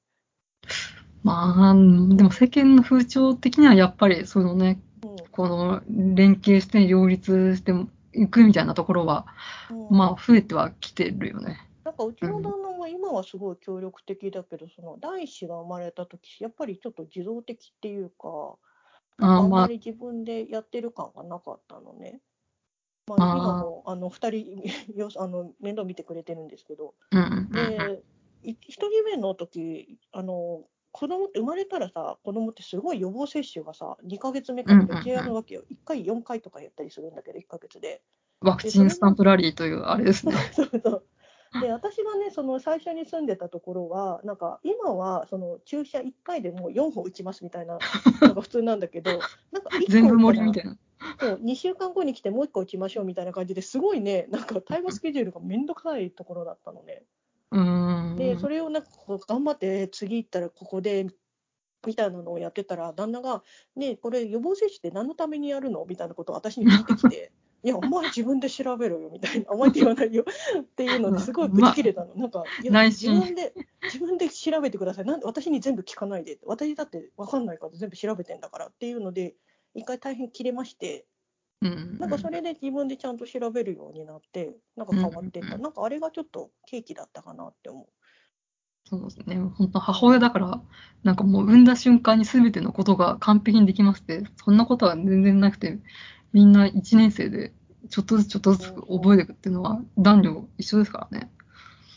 [1.23, 5.15] まあ、でも世間の風潮的にはやっぱり、そのね、うん。
[5.31, 9.27] この連携して両立して行くみたいなところは、
[9.69, 9.97] うん。
[9.97, 11.67] まあ、増えてはきてるよね。
[11.83, 18.55] なんかうちの旦那も今はすごい協力的だけど、その第一子が生まれた時やっぱりちょっと自動的っていうか、
[19.19, 22.21] あああんまり自分でやってる感がなかったのね。
[23.07, 28.03] まあ、今もあの2人よあの面倒見てくれてるんですけど、うんうんうんで、
[28.43, 35.63] い1人目の時あの子供って生まれたらさ、子供ってすごい予防接種がさ、2ヶ月目から別やるわけよ。
[35.71, 38.01] 1回4回とかやったりするんだけど、1ヶ月で。
[38.41, 40.33] ワクチンスタンプラリーというあれですね。
[40.53, 41.03] そうそう。
[41.61, 47.77] で、私がね、その最初に住んでたところは、なんか今はその注射1回でもう4本打ちますみたいな
[48.21, 49.11] のが普通なんだけど、
[49.51, 50.77] なんか1個全部盛りみたいな。
[51.19, 57.03] そう2週間後に来てもう1個打ちましょうみたいな感じですごいね、なんかタイムスケジュールがめんどくさいところだったのね。
[57.51, 57.90] うーん。
[58.21, 61.07] で、それをなんかこう頑張って次行ったらここで
[61.85, 63.43] みたいなのをやってたら、旦那が、
[63.75, 65.85] ねえこれ予防接種って何のためにやるの？
[65.87, 67.31] みたいなことを私に聞いてきて、
[67.63, 70.25] いや、お前自分で調べろよみたいな、お前って言わないよ
[70.61, 72.13] っていうのですごいぶち切れたの。
[72.15, 73.53] なんか、いや自分で、
[73.83, 75.05] 自分で調べてください。
[75.05, 76.39] なんで私に全部聞かないで。
[76.43, 79.35] 私だって分かんないから全部調べてんだからっていうので、
[79.73, 81.05] 一回大変切れまして、
[81.61, 85.55] うんなんかそれで自分でちゃんと調べるようになって、なんか変わってった。
[85.55, 87.87] うんなんかあれがちょっと契機だったかなって思う。
[88.91, 89.37] そうですね。
[89.37, 90.61] 本当母親だから、
[91.03, 95.79] なんかもう産んだ瞬間に全てのことが完璧にできますって、そんなことは全然なくて、
[96.33, 97.53] みんな1年生で
[97.89, 101.31] ちょっとずつちょっとずつ覚えていくっていうのは男女一緒ですからね。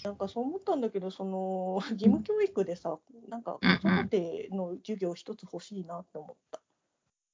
[0.05, 2.97] なんかそう思ったんだけど、その義務教育でさ、
[3.29, 6.61] なんか子育ての授業一つ欲しいなって思った。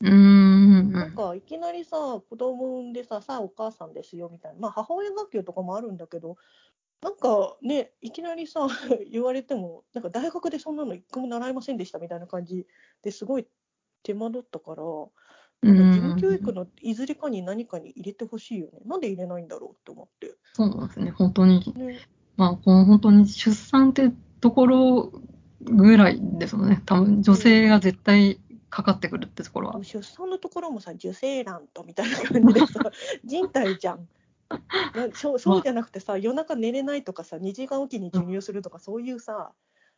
[0.00, 0.92] うーん。
[0.92, 6.38] なんかいきなりさ、子供産んでさ、さあお母さんですよみたいな、まあ母親学級とかもあるんだけど、
[7.02, 8.66] なんかね、いきなりさ、
[9.10, 12.66] 言われても、なんか大学でそんなの一個も習いませんでしたみたいな感じ
[13.02, 13.46] ですごい
[14.02, 14.82] 手間取ったから、
[15.62, 18.80] なんか義務教育のいずれかに何かに入れてほしいよね。
[18.84, 20.34] なんで入れないんだろうって思って。
[20.54, 21.10] そうなんですね。
[21.10, 21.72] 本当に。
[21.76, 22.00] ね、
[22.36, 24.10] まあ、この本当に出産って
[24.40, 25.12] ところ
[25.62, 26.82] ぐらいですよね。
[26.86, 29.84] 多分女性が絶対かかってくるってところは。
[29.84, 32.66] 出産のところもさ、受精卵とみたいな感じでさ、
[33.24, 34.08] 人体じゃん。
[34.94, 39.52] なそうそうじゃなくてさ、夜中寝れないとかさ、2時間おきに授乳するとか、そういうさ、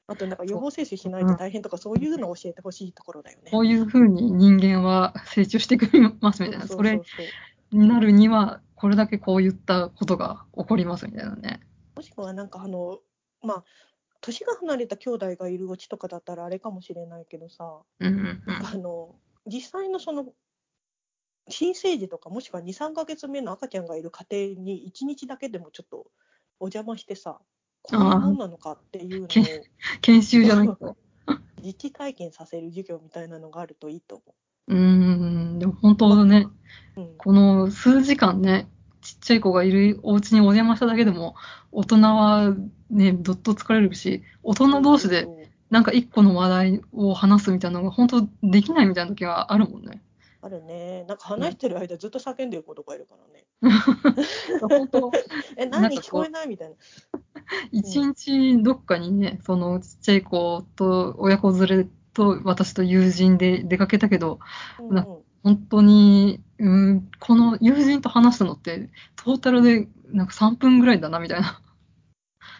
[0.07, 3.51] あとなんか予防接種しないと大変とか、そういうのを教えてほしいところだよね。
[3.51, 6.67] こういうふうに人間は成長してくれますみたいな。
[6.67, 7.01] それ
[7.71, 11.61] になるには、これだけこういったことが起こりますみたいなね。
[11.97, 12.99] もしくはなんかあの、
[13.43, 13.65] まあ、
[14.21, 18.67] 年が離れた兄弟がいるうちとかだったらあれかもしれないけどさ、うんうんうん。
[18.67, 19.15] あの
[19.47, 20.27] 実際のその
[21.49, 24.25] 新生児とかもしくは23ヶ月目の赤ちゃんがいる家
[24.55, 26.07] 庭に1日だけでもちょっと
[26.61, 27.41] お邪魔してさ
[27.83, 29.69] こういうもんなのかっていうのをけ
[30.01, 30.69] 研修じゃない？
[30.69, 30.97] と。
[31.63, 34.35] 実地体験させる授業みたいなのがあるといいと思
[34.69, 36.49] うーん、でも本当ね、
[36.97, 37.01] う。
[37.01, 38.69] うんこの数時間ね、
[39.01, 41.35] ちっちゃい子がいるお家にお邪魔しただけでも、
[41.71, 42.55] 大人は
[42.91, 45.29] ね、どっと疲れるし、大人同士で
[45.71, 50.03] なんか一個の話題を話すみたいなのが本当できないみたいな時があるもんね。
[50.45, 51.05] あるね。
[51.07, 53.47] なんか話してる間ずっと叫んでる子とかいるからね。
[54.61, 55.13] 本当、
[55.57, 56.49] え、何聞こえない？
[56.49, 56.75] みたいな。
[57.71, 64.41] 一日どっかにね、そのちっちゃい子と親子連れと私と友人で出かけたけど、
[64.91, 71.61] なうんうん本当に、うん、この友人と話したのって、トータルでなんか3分ぐらいだなみたいな。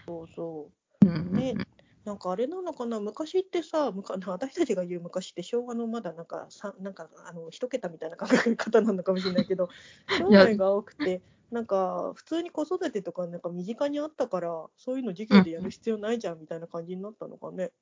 [0.07, 0.71] そうそ
[1.03, 1.55] うんうんうんね
[2.05, 9.69] なんかあれなのかな、昔ってさ、むか 私たちが言う昔って昭和のまだなんかさなんかあの一桁みたいな考え方なのかもしれないけど、
[10.09, 17.73] 将来が多くて、なんか普通に子育てとかなんか身近にあったから、そういうの授業でやる必要ないじゃんみたいな感じになったのかね。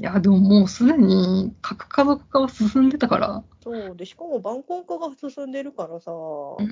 [0.00, 6.14] いや、でももうすでに核家族化は進んでたから、そうでしかも晩婚化が進んでるからさ、う
[6.60, 6.64] ん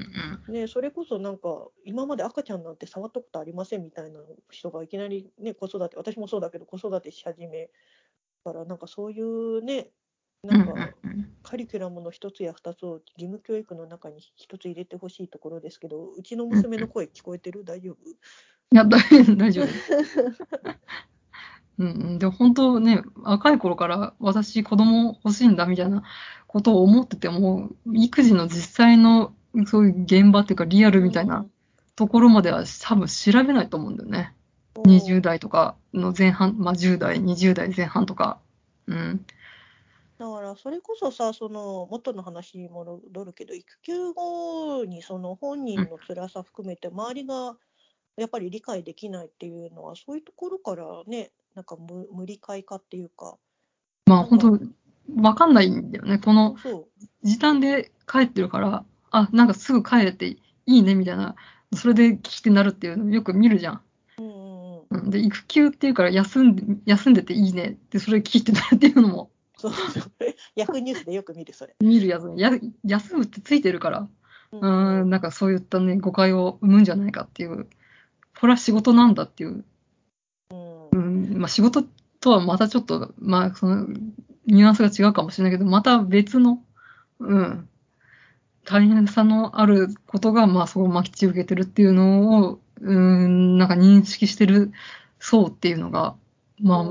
[0.48, 0.54] うん。
[0.54, 4.18] ね、それこそなんか今まで赤ちゃんなんて触ったことありませんみたいな
[4.50, 7.70] 人がいきなり、ね、子育て私もそうだけど子育てし始め
[8.42, 9.90] からなんかそういうね
[10.42, 17.64] なんかうんうんカリキュラムの一つや二つを義務教育の中に一つ入れてほしいところですけどうちの娘の声聞こえてる？
[17.64, 17.96] 大丈夫？
[18.10, 18.16] い
[18.72, 19.00] や、大
[19.36, 19.66] 大丈夫。
[21.80, 26.02] うんうん、でも本当ね、若い頃から私子供欲しいんだみたいな
[26.46, 29.32] ことを思ってても、育児の実際の
[29.66, 31.46] そういう現場っていうかリアルみたいな
[31.96, 34.34] ところまでは多分調べないと思うんだよね。
[34.74, 38.38] 20代とかの前半、まあ10代、20代前半とか。
[38.86, 39.24] うん。
[40.18, 47.56] だからそれこそさその元の話に戻るけど育休後にその本人の辛さ含めて周りが
[48.18, 53.36] やっぱり理解できないっていうのはそういうところからねなんか無無理解化っていうか。
[54.06, 56.18] まあ本当、わかんないんだよね。
[56.18, 56.56] この
[57.22, 61.34] 時短で帰ってるから、あ、なんかすぐ帰れっていいねみたいな、
[61.74, 63.82] それで聞きてなるっていうのよく見るじゃん。
[64.18, 64.86] うんうんうん。
[64.90, 65.10] うん。
[65.10, 67.68] で、育休っていうから休んで、休んでていいね。
[67.70, 69.30] って、それ聞いてなるっていうのも。
[69.56, 69.72] そう。
[69.72, 70.12] そう。
[70.56, 71.76] ヤフーニュースでよく見る、それ。
[71.80, 72.50] 見るやつ、や
[72.84, 74.08] 休むってついてるから、
[74.52, 77.68] うん、なんかそういったね、誤解を生むんじゃないかっていう、
[78.40, 79.64] これは仕事なんだっていう、
[81.36, 81.84] まあ仕事
[82.20, 83.86] とはまたちょっと、まあその、
[84.46, 86.62] ニュアンスが違うかもしれないけど、また別の、
[87.20, 87.68] うん、
[88.64, 94.72] 大変さのあることが、まあそう巻き受けてるっていうのを、うん、なんか認識してる
[95.18, 96.16] 層っていうのが、
[96.60, 96.84] まあ、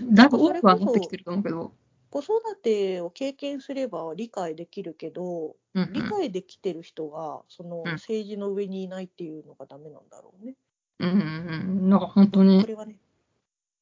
[0.00, 1.72] だいぶ多くはなってきてると思うけど、
[2.10, 7.92] 子育てを経験すれば理解できるけど、うん理解できてる人がそのうん。
[7.94, 10.54] 政治の上にいないっていうのがダメなんだろうね。
[11.00, 12.96] うん、うん、うん、なんか本当こに、れはね、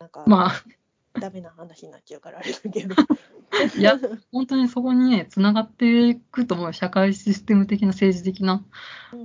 [0.02, 2.96] なんか、まあ、ダメな話になっちゃうからあれだけど。
[3.78, 3.98] いや
[4.32, 6.72] 本当にそこにね、つながっていくと思うよ。
[6.72, 8.64] 社会システム的な政治的な、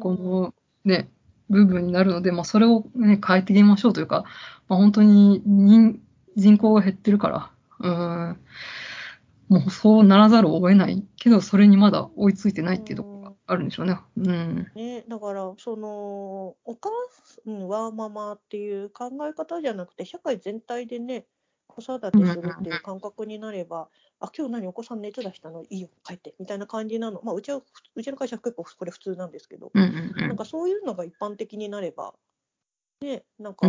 [0.01, 0.53] この
[0.85, 1.09] ね、
[1.49, 4.25] 部分になるので、まあ、それをね、変えていきましょうというか、
[4.67, 5.99] まあ、本当に人
[6.35, 8.39] 人口が減ってるから、うーん、
[9.49, 13.09] もうそうならざるを得ないけど、それにまだ追いついてないっていうとこ。
[13.09, 13.16] ろが
[13.47, 13.99] あるんでしょうね。
[14.17, 14.71] うん。
[14.75, 16.89] ね、だからそのお母
[17.45, 21.25] さんはママっていう考え方じゃなくて社会全体でね
[21.67, 25.63] 子育てするっていう感覚になれば、あ今日何お子さん熱出したの？
[25.63, 26.33] いいよ帰って。
[26.39, 27.21] みたいな感じなの。
[27.23, 27.61] まあうちは
[27.95, 32.13] うちの会社は結構これ普通なんですけど、なんかそういうのが一般的になれば
[33.01, 33.67] ねなんか、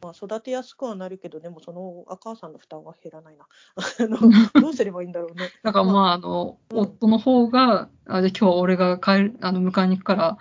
[0.00, 3.46] まあ、育てやすくはなるけどでもそのお母さんの負担は減らないな。
[3.76, 4.18] あの
[4.60, 5.50] どうすればいいんだろうね。
[5.62, 6.78] だからまあ、あの、うん。
[6.78, 10.38] 夫の方が、あじゃあ今日は俺が帰る、あの、迎えに行くから、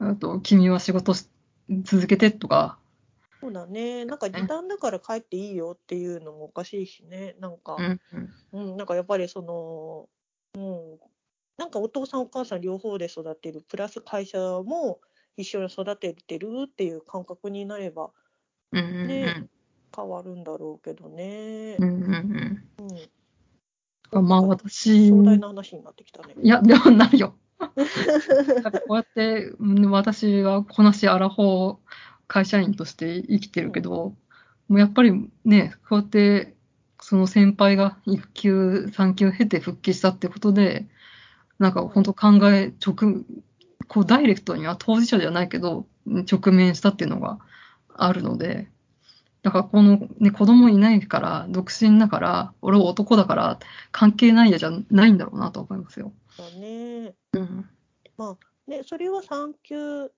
[0.00, 1.28] あと君は仕事し
[1.82, 2.78] 続けてとか、
[3.40, 4.04] そうだね。
[4.04, 7.36] なんか時短だから帰っていいよっていうのもおかしいしね。
[7.38, 7.76] なんか。
[7.78, 8.00] うん
[8.52, 8.70] うん。
[8.70, 10.08] うん、なんかやっぱりその、
[10.54, 10.98] うん、
[11.56, 15.00] なんかお父さんお母さん両方で育てるプラス会社も
[15.36, 18.10] 一緒に育ててるっていう感覚になれば
[18.72, 19.46] うんうんね
[19.94, 21.88] 変わるんだろうけどねうん。
[21.88, 22.10] うんうん
[22.80, 22.88] うん、
[24.12, 24.28] うん。
[24.28, 26.34] まあ私、壮大な話になってきたね。
[26.40, 27.34] いや、でもなるよ。
[27.58, 27.66] こ
[28.90, 31.76] うやって、うん私はこなしアラフォー
[32.28, 34.14] 会社員として生きてるけど、
[34.68, 35.12] もうやっぱり
[35.44, 36.54] ね、こうやって、
[37.00, 40.86] その先輩が育休、産休を経て復帰したってことで、
[41.58, 43.24] なんか本当考え、直、
[43.88, 47.38] こうダイレクトには当事者じゃないけど、直面したっていうのが
[47.98, 48.68] あるので、
[49.42, 53.58] だからこのね、子供いないから、独身だから、俺は男だから、
[53.92, 56.12] 関係ないやじゃないんだろうなと思いますよ。
[56.36, 57.68] だねうん。
[58.66, 60.10] ねそれは産休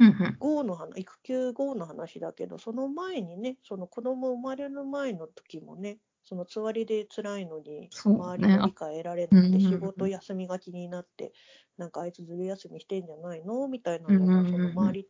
[0.00, 0.36] うんうん。
[0.38, 11.32] 後の話育休後の話だけどその前にねその子供生まれる前の時もねそのつわりで辛いのに周りの理解得られなくて仕事休みがちになって
[11.76, 13.66] なんかあいつずる休みしてんじゃないの？
[13.66, 15.08] みたいなのうんうんうんもその周り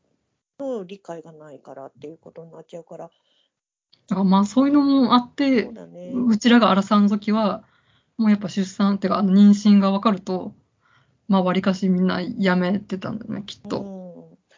[0.58, 3.10] の理解がないからっていうことになっちゃうから
[4.08, 7.62] だからまあそういうのもあってそう、だねうちらが荒さんの時は、
[8.16, 10.54] もうやっぱ出産っていうか、妊娠が分かると、
[11.28, 13.80] まあ割かしみんなやめてたんだよね、きっと。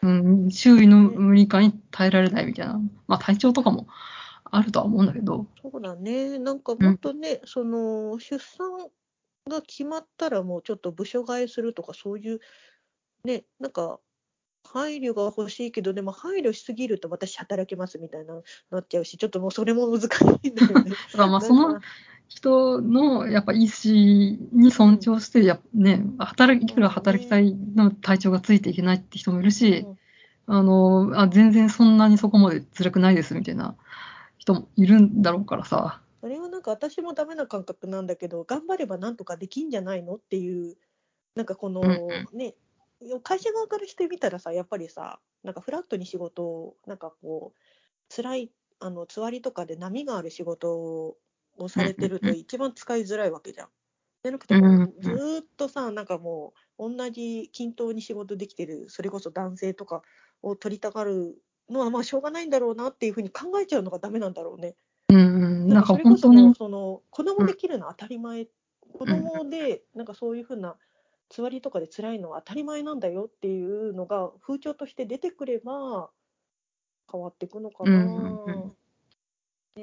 [0.03, 2.81] うんうん、周囲の無理解に耐えられないみたいな。
[3.07, 3.87] まあ体調とかも
[4.45, 5.47] あるとは思うんだけど。
[5.61, 8.89] そうだねなんかもっとね、その出産
[9.49, 12.41] が決まったらもうちょっと部署替えするとかそういう
[13.25, 14.01] ねなんか
[14.73, 18.35] 配慮が欲しいけどでも配慮しすぎると私働けますみたいな
[18.71, 20.09] なっちゃうしちょっともうそれも難し
[20.43, 20.91] いんだよね。
[20.91, 21.81] だからまあその
[22.29, 23.69] 人のやっぱ意思
[24.53, 29.99] に尊重して、やね、働き、いくら働きたいの体調がついていけないって人もいるし、うん
[30.47, 33.77] あの、あ、全然そんなにそこまで辛くないですみたいな
[34.39, 36.01] 人もいるんだろうからさ。
[36.21, 40.77] それはなんか私もダメな感覚なんだけど頑張ればなんとかできんじゃないのっていう
[41.35, 41.81] なんかこの、
[42.35, 42.55] ね
[43.23, 51.17] 会社側からしてみたらさやっぱりさなんかフラットに仕事をなんかこう辛いあのつわりとかで波がある仕事
[51.59, 53.69] をされてると一番使いづらいわけじゃん。
[54.23, 60.03] じゃなくてもうずーっとさなんかもう同じ均等に仕事できてるそれこそ男性とか
[60.43, 61.39] を取りたがる
[61.71, 64.75] のはまあしょうがないんだろうなっていうふうに考えちゃうのがダメなんだろうね。
[65.09, 65.21] うんう
[65.67, 65.69] ん。
[65.69, 68.47] なんかそれこそ本当に、その子供できるのは当たり前、
[68.93, 70.77] 子供でなんかそういうふうな
[71.31, 76.11] つわりとかで辛いのは当たり前なんだよっていうのが風潮として出てくれば
[77.11, 77.91] 変わっていくのかな。
[77.91, 78.73] うんうんうん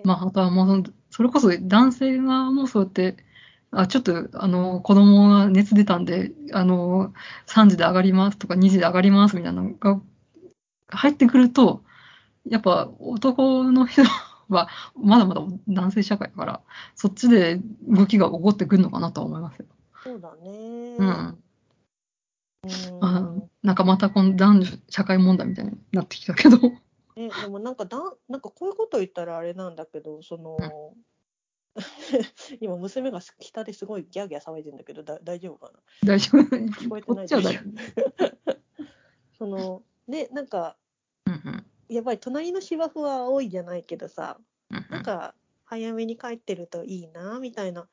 [0.04, 3.16] まあ、あとはもう、それこそ男性側もそうやって、
[3.72, 7.14] あ、ちょっと、あの、子供が熱出たんで、あの、
[7.48, 10.00] 3時で上がりますとか2時で上がりますみたいなのが
[10.90, 11.84] 入ってくると、
[12.46, 14.04] やっぱ男の人
[14.50, 16.62] は まだまだ男性社会だから、
[16.96, 19.66] そっちで動きが起こってくるのかなとは思いますよ。
[20.08, 20.96] そうだね。
[20.98, 21.08] うん。
[21.08, 21.44] うん
[23.02, 26.58] あなんかまたこの男女社会問題みたいになってきたけど。
[27.16, 30.58] ね、でもなんかだんなんかこういうこと言ったらあれなんだけどその、
[32.62, 35.80] 今娘が下ですごいギャーギャー騒いでんだけどだ大丈夫かな？
[36.06, 37.52] 大丈夫聞こえてこないでしょ？
[39.38, 40.78] そのねなんか
[41.26, 44.40] うんうんやっぱり隣の芝生は多いじゃないけどさ
[44.70, 47.88] うんなんか早めに帰ってるといいなみたいな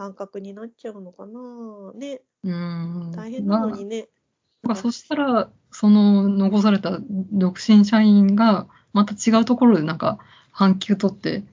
[0.00, 2.22] 感覚になっちゃうのかなね。
[2.42, 3.12] うん。
[3.14, 4.08] 大変なのにね、
[4.62, 10.18] まあ、そしたら、その残された独身社員が、また違うところでなんか、
[10.52, 11.44] 半休取って、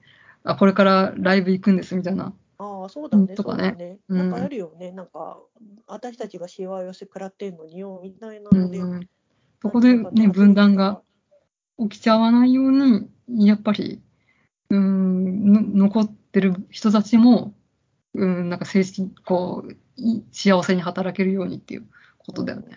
[0.44, 2.32] あ、これからライブ行くんですみたいな。
[2.56, 3.72] ああそうだねとかね。
[3.72, 4.30] ね、うん。
[4.30, 4.92] なんかあるよね。
[4.92, 5.38] なんか
[5.86, 9.08] 私たちがしわ寄せ食らってんのによみたいなうので、ん、
[9.60, 11.02] そこでね、分断が
[11.78, 14.00] 起きちゃわないように、やっぱり、
[14.70, 17.52] うん、の残ってる人たちも、
[18.14, 21.86] うん、なんか精神、こう、い幸せに働けるようにっていう
[22.18, 22.76] ことだよね。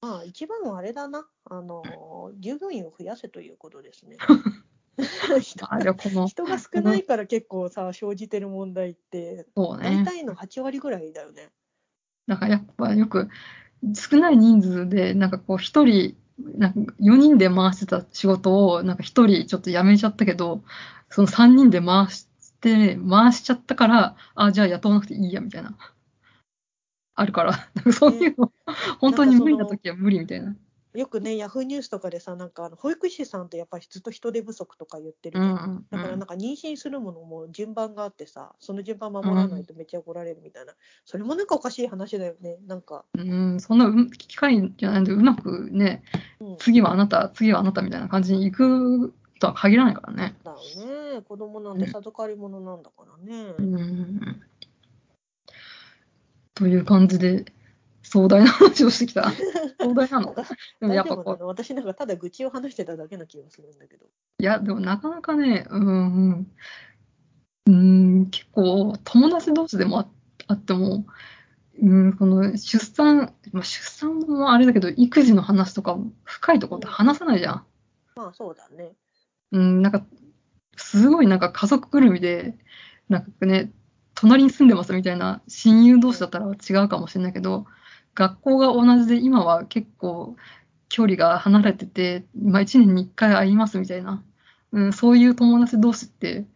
[0.00, 1.82] まあ一番はあれだなあの
[2.40, 4.16] 従業員を増やせということですね
[5.40, 10.02] 人 あ、じゃあこの、人が少ないから結構さ生じてる問題ってそうね。
[10.04, 11.50] 大体の8割ぐらいだよね。
[12.26, 13.28] なんかやっぱよく
[13.94, 16.16] 少ない人数で、なんかこう一人、
[16.56, 20.62] なんか4人で回してた仕事を、なんか一人ちょっと辞めちゃったけど、
[21.10, 22.31] その3人で回して、
[22.62, 25.76] 回しちゃったから、あ、じゃあ雇わなくていいや、みたいな。
[27.14, 28.52] あるから、 なんかそういうの、
[28.98, 30.56] 本当に無理な時は無理みたいな。
[30.94, 35.52] よくねヤフーニュースとかでさなんかあの保育士さんってやっぱりずっと人手不足とか言ってるじゃん。
[35.52, 35.86] うんうんうん。
[35.90, 36.26] だからなん。
[36.26, 40.74] か妊娠するものも順番があってさその順番守らないとめっちゃ怒られるみたいな、
[41.06, 42.58] それもなんかおかしい話だよね。
[42.66, 46.02] なんか、うん、そんなう機会じゃないんで、うまくね、
[46.40, 50.36] うん、次はあなた、次はあなたみたいな感じに行くとは限らないからね。
[50.44, 51.22] だよね。
[51.22, 54.40] 子供なんて授かり物なんだからね、うん。
[56.54, 57.44] という感じで、
[58.02, 59.32] 壮大な話をしてきた。
[59.80, 60.34] 壮大なの？
[60.80, 64.06] でもやっぱこう私なんかただ愚痴を話してただけな気がするんだけど。
[64.38, 66.46] いや、でもなかなかね、うん、
[67.66, 70.08] うん、結構友達同士でもあ
[70.46, 71.04] あっても、
[71.80, 77.66] うん、この出産、まあ、出産もあれだけど、育児の話とか深いところって話さないじゃん。
[78.14, 78.92] まあそうだね
[79.52, 80.04] うん、なんか、
[80.76, 82.56] すごいなんか家族ぐるみで、
[83.08, 83.72] なんかね、
[84.14, 87.66] 隣に住んでますみたいな親友同士だったら違うかもしれないけど、
[88.14, 90.36] 学校が同じで今は結構
[90.88, 94.22] 距離が離れてて、まあ1年に1回会いますみたいな、
[94.72, 96.46] うん、そういう友達同士って、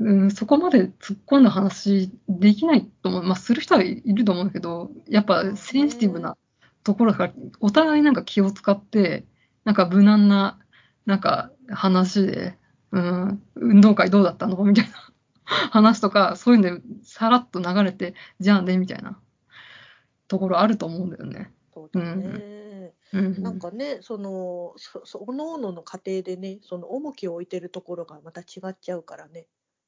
[0.00, 3.22] うん、そこまで突っ込んだ話できないと思う。
[3.22, 6.36] まあする人はいると思うけど、やっぱセンシティブな
[6.84, 9.26] ところだから、お互いなんか気を使って、
[9.64, 10.58] なんか無難な、
[11.06, 12.58] なんか話で、
[12.92, 14.56] うん、運動会どうだったの？
[14.64, 15.12] みたいな。
[15.44, 19.18] 話とか、そういうのでさらっと流れて、じゃあね、みたいな。
[20.28, 21.50] ところあると思うんだよね。
[21.72, 23.42] そうだね、うん。
[23.42, 29.46] なんかねそのそそおのおのの家庭でねその重きを置いてるところがまた違っちゃうからね。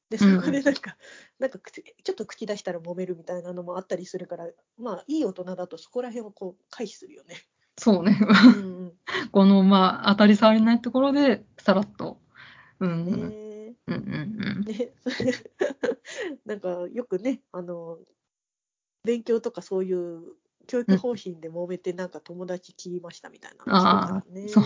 [0.09, 0.97] でそこでなんか、
[1.39, 7.37] なんか口ちょっと口出したら揉めるみたいなのもあったりするからまあいい大人だとそこら辺をこう回避するよね。
[7.81, 8.19] そうね。
[8.21, 8.93] うん
[9.33, 12.21] この、まあ、当たり障りないところで、さらっと。
[12.79, 12.87] う。
[12.87, 14.91] うんんねうんうんね
[16.45, 17.99] なんかよくねあの
[19.05, 20.35] 勉強とかそういう
[20.67, 24.49] 教育方針で揉めてなんか友達切りましたみたいなのしてるからね。
[24.49, 24.65] そう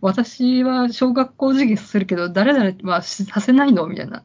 [0.00, 3.86] 私は小学校授業するけど、誰々はしさせないの？
[3.86, 4.24] みたいな。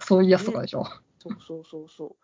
[0.00, 0.84] そういうやつとかでしょ。
[1.18, 2.16] そうそうそうそう。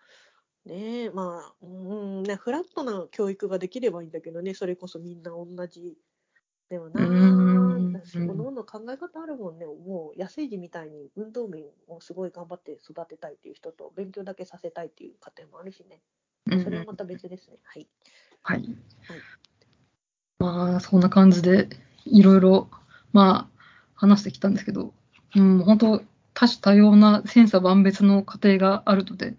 [0.67, 5.97] ねえ、まあ、うん、ね、フラットな教育ができればいいんだけどね、それこそみんな同じ。
[6.69, 9.67] でもなうーんあ、私、おのおの考え方あるもんね。
[9.67, 16.01] もう、安い時みたいに運動面をすごい頑張って育てたいっていう人と、勉強だけさせたいっていう家庭もあるしね。
[16.51, 17.59] うんそれはまた別ですね。
[17.63, 17.87] はい。
[18.43, 18.59] はい。
[18.59, 19.21] はい
[20.39, 21.69] まあ、そんな感じで、
[22.05, 22.69] いろいろ、
[23.13, 23.61] まあ、
[23.95, 24.93] 話してきたんですけど、
[25.35, 26.03] うん、本当、
[26.35, 29.37] 多種多様な千差万別の家庭があるので、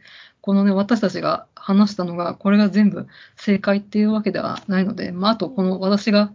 [0.47, 6.31] このね、私たちが話したのが、これが全部正解っていうわけではないので、まあ、あと、この私が、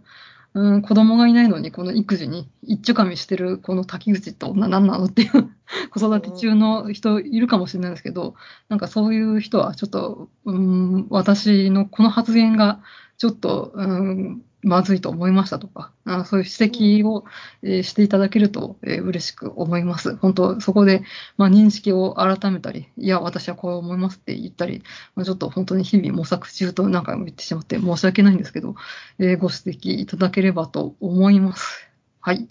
[0.53, 5.49] うん、子供がいないのに、この育児に一丁噛みしてる、この滝口って女何なのっていう、
[5.89, 8.35] 子育て中の人いるかもしれないですけど、
[8.69, 12.81] なんかそういう人はちょっと、うん、私のこの発言が
[13.17, 17.25] ちょっと、うん、まずいと思いましたとか、あそういう指摘を、
[17.61, 20.15] えーしていただけると、えー嬉しく思います。
[20.15, 21.03] 本当、そこで、
[21.37, 24.83] まあ、認識を改めたり、いや、私はこう思いますって言ったり、
[25.15, 28.75] まあ、ちょっと本当に日々模索中と何回も言ってしまって申し訳ないんですけど、
[29.19, 31.89] えーご指摘いただければと思います。
[32.21, 32.47] はい。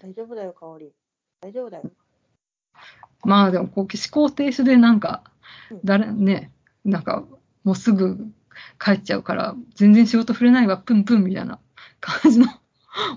[0.00, 0.92] 大丈夫だよ、香り。
[1.40, 1.90] 大丈夫だよ。
[3.24, 5.24] まあでも、こう、思考停止でなんか
[5.70, 6.52] うん、誰、ね、
[6.84, 7.24] なんか、
[7.64, 8.16] もうすぐ
[8.78, 11.58] 帰っちゃうから、全然仕事触れないわ、プンプンみたいな。
[12.00, 12.46] 感じの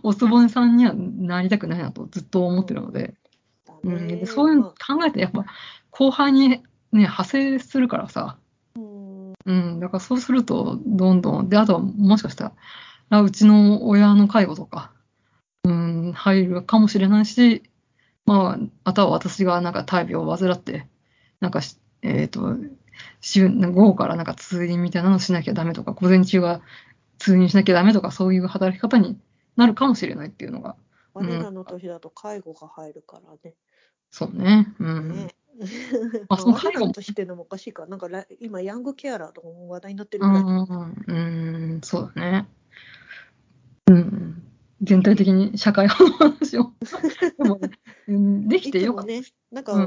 [0.04, 3.14] おつぼねさんにはなりたくないなとずっと思ってるので、
[3.84, 5.46] うん、でそういうの考えてやっぱ
[5.92, 8.38] 後輩にね、派生するからさ、
[8.76, 9.34] うん。
[9.46, 12.54] うん、だからそうすると、どんどん、で、あとはもしかしたら、
[13.10, 14.92] あうちの親の介護とか、
[15.64, 17.64] うん、入るかもしれないし、
[18.26, 20.88] まあ、あとは私がなんか大病を患って、
[21.40, 22.56] なんかし、えっ、と、
[23.22, 26.62] 週、午後からなんか通院みたいなのしなきゃダメとか、午前中は
[27.20, 29.18] 通院しなきゃダメとか、そういう働き方に
[29.56, 30.76] なるかもしれないっていうのが、
[31.14, 33.56] 我らの年だと介護が入るからね。
[34.10, 34.74] そうね。
[34.80, 35.10] うん。
[35.10, 35.36] ね
[36.30, 37.86] まあその介護我らの年ってのもおかしいか。
[37.86, 40.44] なんから今、ヤングケアラーとかも話題になってるうぐらい。
[40.44, 41.14] ん、う
[41.78, 42.48] ん、そうだね。
[43.88, 44.44] うん。
[44.82, 46.72] 全体的に社会派の話を。
[47.38, 47.70] でもね、
[48.08, 49.08] うんできてよかった。
[49.12, 49.22] ね、
[49.52, 49.80] なんか、う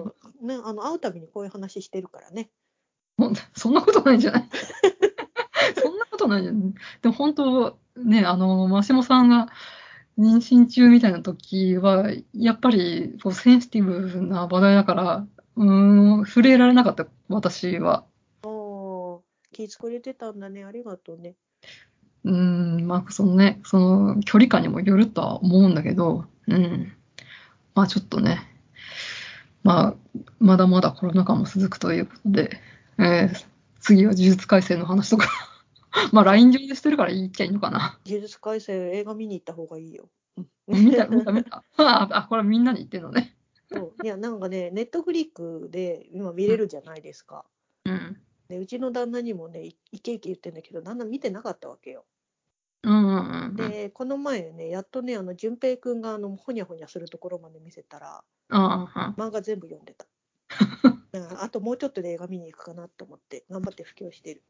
[0.44, 2.50] んね、あの会うたびにこういう話してるからね。
[3.16, 4.48] ほんそんなことないんじゃない？
[5.80, 6.72] そんなことないじゃん。
[7.02, 9.48] でも本当、ね、あの、マシモさんが
[10.18, 18.04] 妊娠中みたいな時は、やっぱりこうセンシティブな話題だから、うーん、触れられなかった、私は。
[18.44, 19.20] おー
[19.52, 20.64] 気作れてたんだね。
[20.64, 21.36] ありがとうね。
[22.24, 26.92] うーん、まあ、そのね、その距離感にもよるとは思うんだけど、うん。
[27.74, 28.40] まあ、ちょっとね、
[29.62, 29.94] まあ、
[30.40, 32.60] まだまだコロナ禍も続くということで、
[32.98, 35.28] えー次は呪術廻戦の話とか、
[36.10, 38.00] まあ、LINE 上でしてるから言っちゃいいのかな。
[38.06, 40.08] 呪術廻戦映画見に行った方がいいよ。
[40.38, 40.40] う
[40.74, 41.62] ん見た、見た、見た。
[41.76, 43.36] あ、あこれみんなに言ってるのね。
[43.70, 47.44] そういや、なんかね、ネットフリックで今見れるじゃないですか。
[47.84, 48.16] うん。
[48.48, 52.06] でうちの旦那にもね、いいけいけ言ってんだけど、旦那見てなかったわけよ。
[52.82, 53.56] うんうんうんうん。
[53.56, 60.06] で、この前ね、やっとね、あの、淳平くんがあの、ほにゃほにゃするところまで見せたら、ああ、漫画全部読んでた。
[61.40, 64.42] あともうちょっとで映画見に行くかなと思って、頑張って布教してる。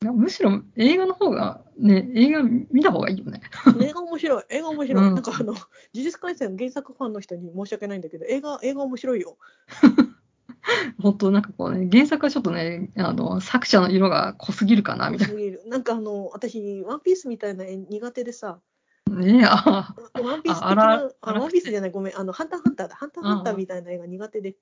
[0.00, 3.40] むしろ映画の方が、ね、映画見た方がいいよね。
[3.80, 5.06] 映画面白い、 映画面白い。
[5.08, 9.38] うんなんかあの、呪術廻戦原作ファンの人に申し訳ないんだけど、映画、映画面白いよ。
[11.02, 15.62] 本当なんかこうね、原作はちょっとね、あの、作者の色が濃すぎるかな、みたいすぎる。
[15.66, 18.60] なんかあの、私、ワンピースみたいな絵苦手でさ、
[19.08, 19.16] な。
[19.16, 22.94] ねああ、ワンピース的ああなら、あワンピースじゃない、ごめん、あの、ハンターハンターだ。
[22.94, 24.56] ハンターハンターみたいな絵が苦手で。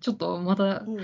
[0.00, 0.98] ちょっとまたうん。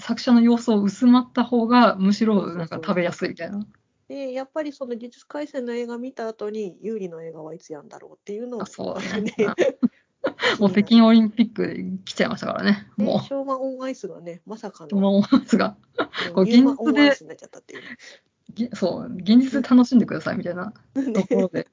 [0.00, 3.64] 作者の様子を薄まった方が、むしろなんか食べやすいみたいな。
[4.08, 9.54] で、やっぱりその呪術廻戦の映画見た後に、有利の映画はいつやんだろうっていうのを、あそうだねね
[10.58, 12.88] もう北京オリンピックで来ちゃいましたからね。
[12.96, 15.76] でも昭和オンアイスがね、まさかう、の、もう、が、
[16.34, 17.88] こうニューマ現実でオンアイスになっちゃったっていうね。
[18.54, 21.68] げそう、現実で楽しんでくださいみたいなとねころで。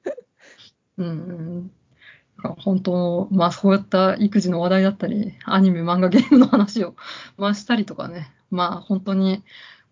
[0.98, 1.70] うんうん。
[2.58, 6.94] 本当、まあそういった育児の話題だったり、アニメ、漫画、ゲームの話を、
[7.38, 9.42] まあしたりとかね、まあ本当に、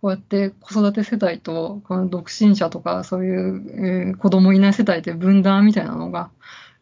[0.00, 6.30] こうやって子育て世帯と、この独身者とか、そういう、えー子供いない世帯で分断みたいなのが、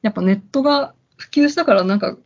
[0.03, 2.17] やっぱネットが普及したから、なんか、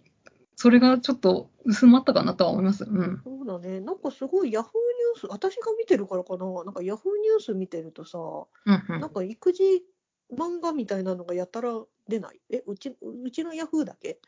[0.56, 2.84] それがちょっと薄まったかなとは思います。
[2.84, 3.20] うん。
[3.22, 3.80] そうだね。
[3.80, 6.46] なんかすごいヤフーニュース、私が見てるからかな。
[6.64, 9.84] なんかヤフーニュース見てるとさ、うんうんなんか育児
[10.32, 11.70] 漫画みたいなのがやたら
[12.08, 12.40] 出ない？
[12.50, 14.18] え、うちうちのヤフーだけ？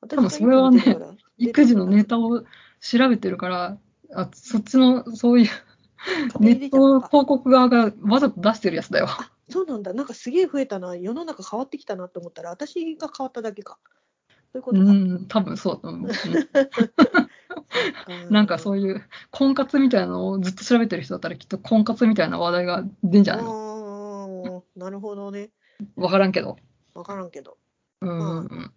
[0.00, 0.82] 私分それはね
[1.38, 2.42] 育児のネタを
[2.80, 3.78] 調べてるから、
[4.14, 5.48] あそっちのそういう
[6.40, 9.06] ネット広告側がわざと出してるやつだよ。
[9.08, 9.92] あそうなんだ。
[9.92, 10.96] なんかすげえ増えたな。
[10.96, 13.78] 世の中変わってきたなと思ったら、私が変わっただけか。
[14.52, 14.92] そういうこうとか。
[14.92, 16.10] ん、多分そうだと思う。
[16.10, 16.12] うん
[18.30, 24.52] なんかそういう婚活みたいなのをずっと調べてる人だったらきっと婚活みたいな話題が出んじゃないの？
[24.52, 25.50] ああ、なるほどね。
[25.96, 26.56] わからんけど。
[26.94, 27.58] わからんけど。
[28.00, 28.72] うんうんまうん、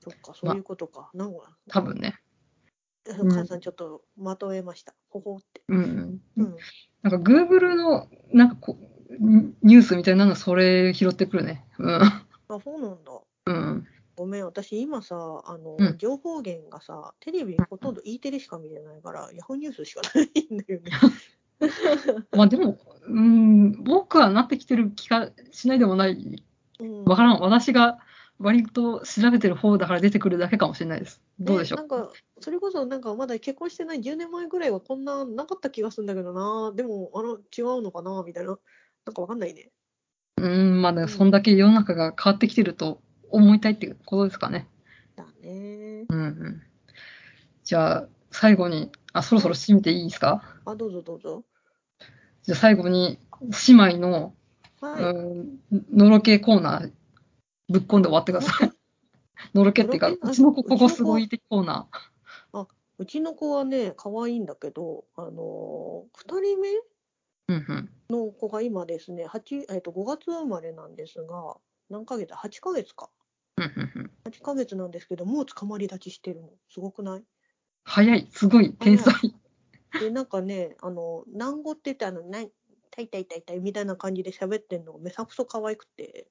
[0.00, 1.10] そっか、そういうことか。
[1.14, 2.20] なんか、多分ね。
[3.06, 3.30] うん。
[3.30, 4.94] 母さんちょっとまとえました。
[5.08, 5.62] ほほって。
[5.68, 6.44] うんうん。
[6.44, 6.56] うん。
[7.02, 8.86] なんか Google のなんかこう
[9.62, 11.64] ニュースみたいなのはそれ拾ってくるね。
[11.78, 12.02] うん。
[12.02, 13.12] あ、そうなんだ。
[13.46, 13.86] うん。
[14.16, 20.90] ごめん、私今さ、あの、うん情報源がさ、テレビほとんど E テレしか見れないから、ヤフーニュースしかないんだよね。
[22.32, 22.78] まあでも、
[23.08, 26.36] うん、僕はなってきてる気がしないでもないうん
[27.06, 27.40] わからん。
[27.40, 27.98] 私が
[28.38, 31.22] 割と調べてる方だから出てくるだけかもしれないです。
[31.38, 31.82] どうでしょう？
[31.82, 36.72] ねなんか、それこそなんかまだ結婚してない10年前ぐらいはこんななかった気がするんだけどな。
[36.74, 38.22] でも、あの、違うのかな？
[38.26, 38.58] みたいな。
[39.06, 39.70] なんかわかんないね。
[40.38, 43.00] うん、まあね、そんだけ世の中が変わってきてると
[43.30, 44.68] 思いたいっていうことですかね。
[45.16, 46.04] だね。
[46.08, 46.62] うんうん。
[47.64, 50.42] じゃあ、最後に、あ、そろそろ締めていいですか？
[50.66, 51.44] あ、どうぞどうぞ。
[52.42, 53.18] じゃあ最後に、
[53.68, 54.34] 姉妹の、
[54.80, 55.02] はい。
[55.02, 55.60] うん、
[55.92, 56.92] のろけコーナー、
[57.68, 58.72] ぶっ込んで終わってください。
[59.54, 61.88] のろけっていうか、うちの子ここすごいってコーナ
[62.98, 66.68] うちの子はね、可愛いんだけど、あのー、2人目。
[68.10, 71.56] の子が今ですね、8えっと5月生まれなんですが、
[71.90, 73.10] 何ヶ月 ?8 ヶ月か。
[73.56, 74.10] うんうんうん。
[74.24, 76.50] 8ヶ月なんですけど、もう捕まり立ちしてるの。
[76.68, 77.24] すごくない？
[77.84, 79.14] 早い、すごい、天才。
[80.00, 82.40] で、なんかね、あの、南語って言って、あの、な
[82.96, 86.28] 痛い痛い痛い痛いみたいな感じで喋ってんのがめさくそ可愛くて、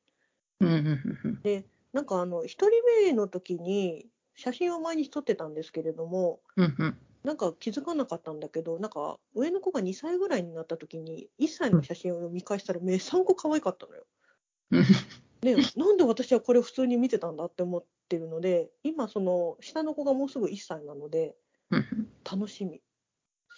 [0.60, 1.66] うんうんうんうん。
[1.94, 6.98] なんかあの、一人目の時に写真を毎日撮ってたんですけれども、うんうん。
[7.24, 14.06] なんか気づかなかったんだけど、なんか上の子が2歳ぐらいになった時に、1歳の写真を見返したらめさんこ可愛かったのよ。
[14.72, 14.84] うん
[15.42, 21.36] ね、なんで私はこれ普通に見てたんだって思ってるので、今その下の子がもうすぐ1歳なので。
[22.30, 22.82] 楽しみ。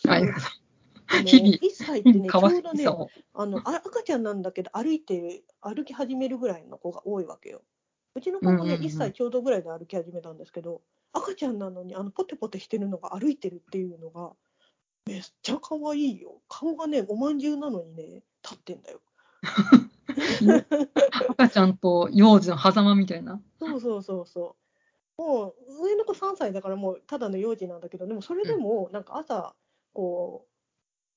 [0.08, 0.44] ありがとう。
[1.26, 2.86] 日々1歳ってね、 ちょうどね。
[3.34, 7.62] あのあ赤ちゃんなんだけど歩いて歩き始めるぐらいの子が多いわけよ。
[8.16, 10.82] うちの子もね、うんうんうん1歳ちょうどぐらいで歩き始めたんですけど
[11.14, 14.34] 赤ちゃんなのにあのポテポテしてるのが歩いてるっていうのが
[15.06, 16.42] めっちゃ可愛いよ。
[16.50, 19.02] 顔がねおまんじゅうなのにね立ってんだよ。
[21.30, 23.42] 赤ちゃんと幼児の狭間みたいな。
[23.60, 24.56] そうそうそうそ
[25.18, 25.22] う。
[25.22, 29.56] もう上の子3歳だからもうただの幼児なんだけどでもそれでもなんか朝
[29.94, 30.47] こう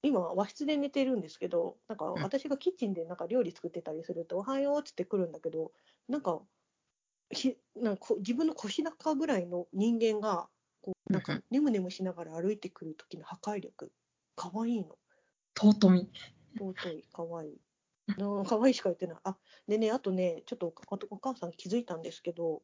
[0.03, 5.73] 今和室で寝てるんですけどなんか私がキッチンでなんか料理作ってたりすると「おはよう」っつって来るんだけど
[6.09, 6.41] なんか
[7.31, 10.49] ひなんかこ自分の腰高ぐらいの人間が
[10.83, 13.93] こうなんかうんうんネムネムしながら歩いてくる時の破壊力
[14.37, 14.99] 可愛いの
[15.55, 16.11] 尊み。
[16.59, 17.61] 尊い可愛い
[18.19, 19.37] うん可愛いしか言ってないあ
[19.69, 20.75] でねあとねちょっと
[21.11, 22.63] お母さん気づいたんですけど。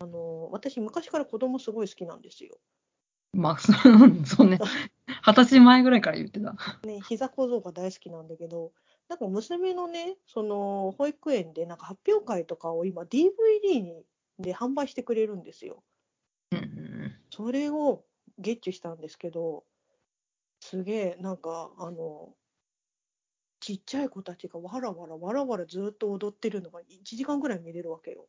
[0.00, 2.58] あの私昔から子供すごい好きなんですよ。
[3.32, 4.58] まあ、そうね。
[5.06, 6.54] 二十歳前ぐらいから言ってた。
[6.86, 8.72] ね、膝小僧が大好きなんだけど、
[9.08, 14.04] なんか娘のね、その保育園でなんか発表会とかを今 DVD に
[14.38, 15.82] で販売してくれるんですよ。
[16.52, 16.74] うんうん
[17.30, 18.04] それを
[18.38, 19.64] ゲッチュしたんですけど、
[20.60, 22.32] すげえなんかあの
[23.60, 28.26] ちっちゃい子たちがわらわらわらわらずっと踊ってるのが1時間ぐらい見れるわけよ。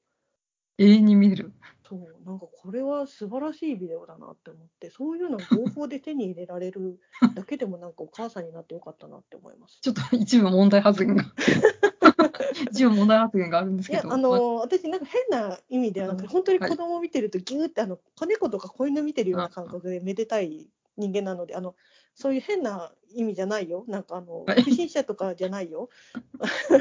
[0.77, 1.53] 永遠に見れる。
[1.87, 6.99] そう、なんかこれは素晴らしいビデオだなって思って、そういうのを合法で手に入れられる
[7.35, 9.79] だけでもなんかお母さんになってよかったなって思います。
[9.81, 11.23] ちょっと一部問題発言が。
[12.71, 14.13] 一部問題発言があるんですいや、けど。
[14.13, 20.67] あの私なんか変な意味ではなくて、うん本当にはい子供を見てるとギューってあの子猫とか子犬見てるような感覚でめでたい
[20.97, 21.75] 人間なので、あの
[22.15, 23.83] そういう変な意味じゃないよ。
[23.87, 25.89] なんかあのはい不審者とかじゃないよ。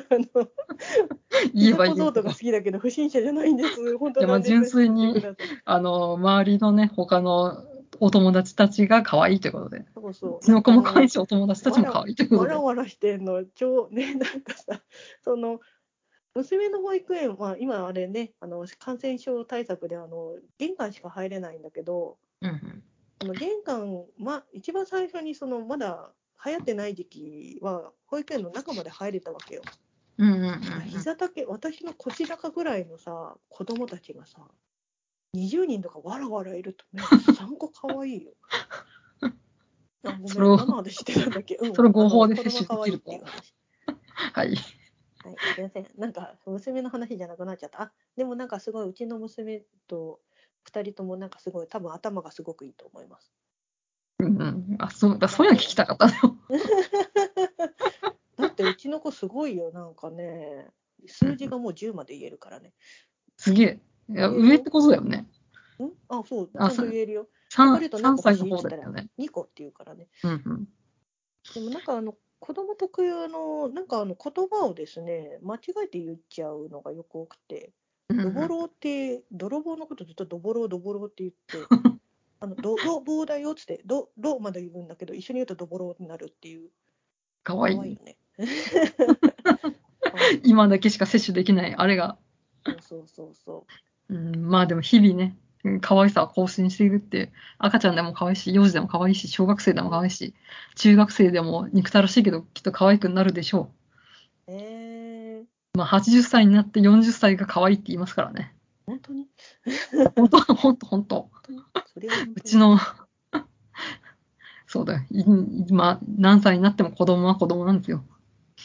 [0.08, 0.48] あの
[1.52, 3.98] いい小僧とか好きだけど不審者じゃないんです。
[3.98, 5.22] 本当いやまあなんです純粋に
[5.64, 7.64] あの、周りのね、他の
[8.00, 9.84] お友達たちが可愛いということで。
[9.94, 10.36] そうそう。
[10.38, 12.62] うちの子も可愛いし、お友達たちも可愛いということでわら。
[12.62, 14.82] わらしてんの、超ね、なんかさ、
[15.22, 15.60] その、
[16.34, 22.82] 娘の保育園は、今あれね、あの感染症対策であの玄関しか入れないんだけど、うんうん
[23.20, 26.10] あの玄関、ま、一番最初にそのまだ
[26.44, 29.62] 流行ってない時期は、保育園の中まで入れたわけよ。
[30.18, 34.38] うんうんうんうん膝丈、私の腰高ぐらいのさ、子供たちがさ、
[35.34, 37.02] 20人とかわらわらいると、ね、
[37.34, 38.32] 3個かわいいよ。
[40.06, 43.26] あごめん、それを何の話してたんだっけ、うん、それを合法であの子供摂取が可愛いできると。
[44.40, 44.48] はい。
[44.48, 44.56] はい、
[45.54, 45.86] すみません。
[45.96, 47.82] なんか娘の話じゃなくなっちゃった。
[47.82, 50.20] あ、でもなんかすごいうちの娘と
[50.64, 53.32] 二人ともなんかすごい多分頭がすごくいいと思います。
[54.18, 54.76] うんうん。
[54.78, 56.36] あ、そうだ、そういうの聞きたかったのよ。
[58.36, 60.68] だってうちの子すごいよなんかね、
[61.06, 62.72] 数字がもう10まで言えるからね。
[63.36, 63.80] すげえ。
[64.10, 65.28] いや、上ってことだよね。
[65.82, 65.92] ん？
[66.08, 67.28] あ、そう、ちゃあんと言えるよ。
[67.48, 69.08] チョコ三レート何三歳の方だよね。
[69.18, 70.08] 2個って言うからね。
[70.22, 70.68] うんうん。
[71.54, 77.72] でもなんかあの子供特有のなんかあの言葉をですね間違えて言っちゃうのがよく多くて。
[78.08, 81.58] うんドボローって、泥棒のことずっとドボロードボローって言って、
[82.40, 86.70] あの泥棒だよっつって、ドロまで言うんだけど、一緒に言うとドボローになるっていう。
[87.42, 87.84] かわいいいよ。
[88.04, 88.18] ね。
[90.44, 92.18] 今だけしか摂取できない、あれが。
[92.64, 93.66] そうそうそうそ
[94.10, 100.34] うん、まあでも日々ね、うん可愛さは更新しているって、赤ちゃんでも可愛いし、幼児でも可愛いし、小学生でも可愛いし、
[100.76, 103.70] 中学生でも憎たらしいけど、きっと可愛くなるでしょ
[104.46, 104.52] う。
[104.52, 104.73] えー、う。
[105.74, 108.54] まあ80歳になって40歳が可愛いって言いますからね。
[108.86, 109.28] 本当に？
[110.14, 111.30] 本当、本当、本当。
[112.34, 112.78] うちの、
[114.66, 115.00] そうだよ。
[115.10, 115.24] い
[115.68, 118.04] 今、何歳になっても子供は子供なんですよ。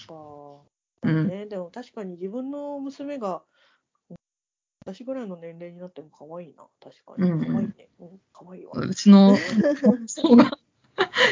[0.08, 0.14] か
[1.04, 1.28] うん。
[1.28, 3.44] ね、でも確かに自分の娘が、
[4.86, 7.46] 私ぐらいの年齢になっても可愛いな、確かに。
[7.46, 7.90] 可愛いね。
[8.00, 8.74] うん、可愛いわ。
[8.74, 9.38] うちの
[10.08, 10.58] 祖母が、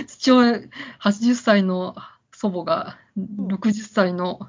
[0.07, 0.61] 父親、
[1.01, 1.95] 80歳の
[2.31, 4.39] 祖母が、60歳の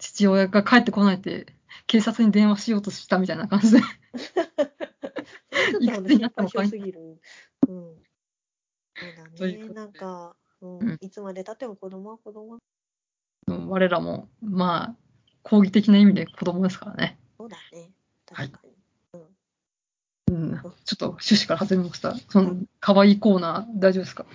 [0.00, 1.46] 父親が帰ってこないって、
[1.86, 3.80] 警察に電話しようとしたみたいな感じで。
[3.80, 7.20] ちょっとあの心配性すぎる。
[7.68, 8.02] うん。
[8.96, 9.68] そうだね。
[9.68, 12.58] なんか、うんうんいつまでたっても子供は子供
[13.46, 14.96] 我らも、まあ、
[15.42, 17.18] 講義的な意味で子供ですからね。
[17.38, 17.92] そうだね。
[18.32, 18.74] はい確かに。
[20.32, 20.60] うん。
[20.60, 22.14] ちょっと趣旨から外れました。
[22.28, 24.26] その、可愛いコーナー、大丈夫ですか？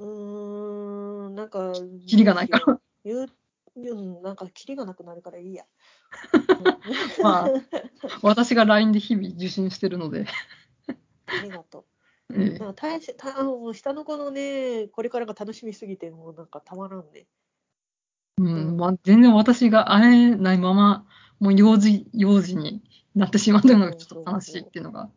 [0.00, 1.72] うーん、なんか、
[2.06, 2.80] キリがないから。
[3.04, 3.28] 言う、
[3.76, 5.64] 言う、なんか、キリがなくなるからいいや。
[7.22, 7.50] まあ
[8.22, 10.26] 私が LINE で日々受信してるので。
[11.26, 11.86] ありがと
[12.30, 12.42] えう。
[12.42, 17.26] えなんか大したあの下の子のね、これからが楽しみすぎて、もうなんかたまらんね。
[18.38, 21.06] うん、まあ、全然私が会えないまま、
[21.38, 22.82] もう幼児、幼児に
[23.14, 25.10] なってしまったのがちょっと悲しいっていうのが、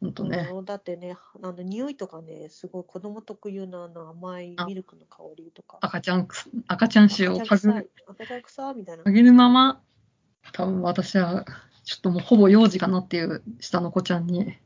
[0.00, 0.48] 本当ね。
[0.52, 5.78] うんだってね、あの匂いとかね、すごい子供特有のあの甘いミルクの香りとか。
[5.80, 6.28] 赤ちゃん
[6.66, 9.12] 赤ちゃん臭を赤ちゃん臭い嗅ぐ、赤ちゃん臭みたいな嗅。
[9.12, 9.80] げるまま、
[10.52, 11.44] 多分私は、
[11.84, 14.56] ちょっともうほぼ幼児かなっていう下の子ちゃんに、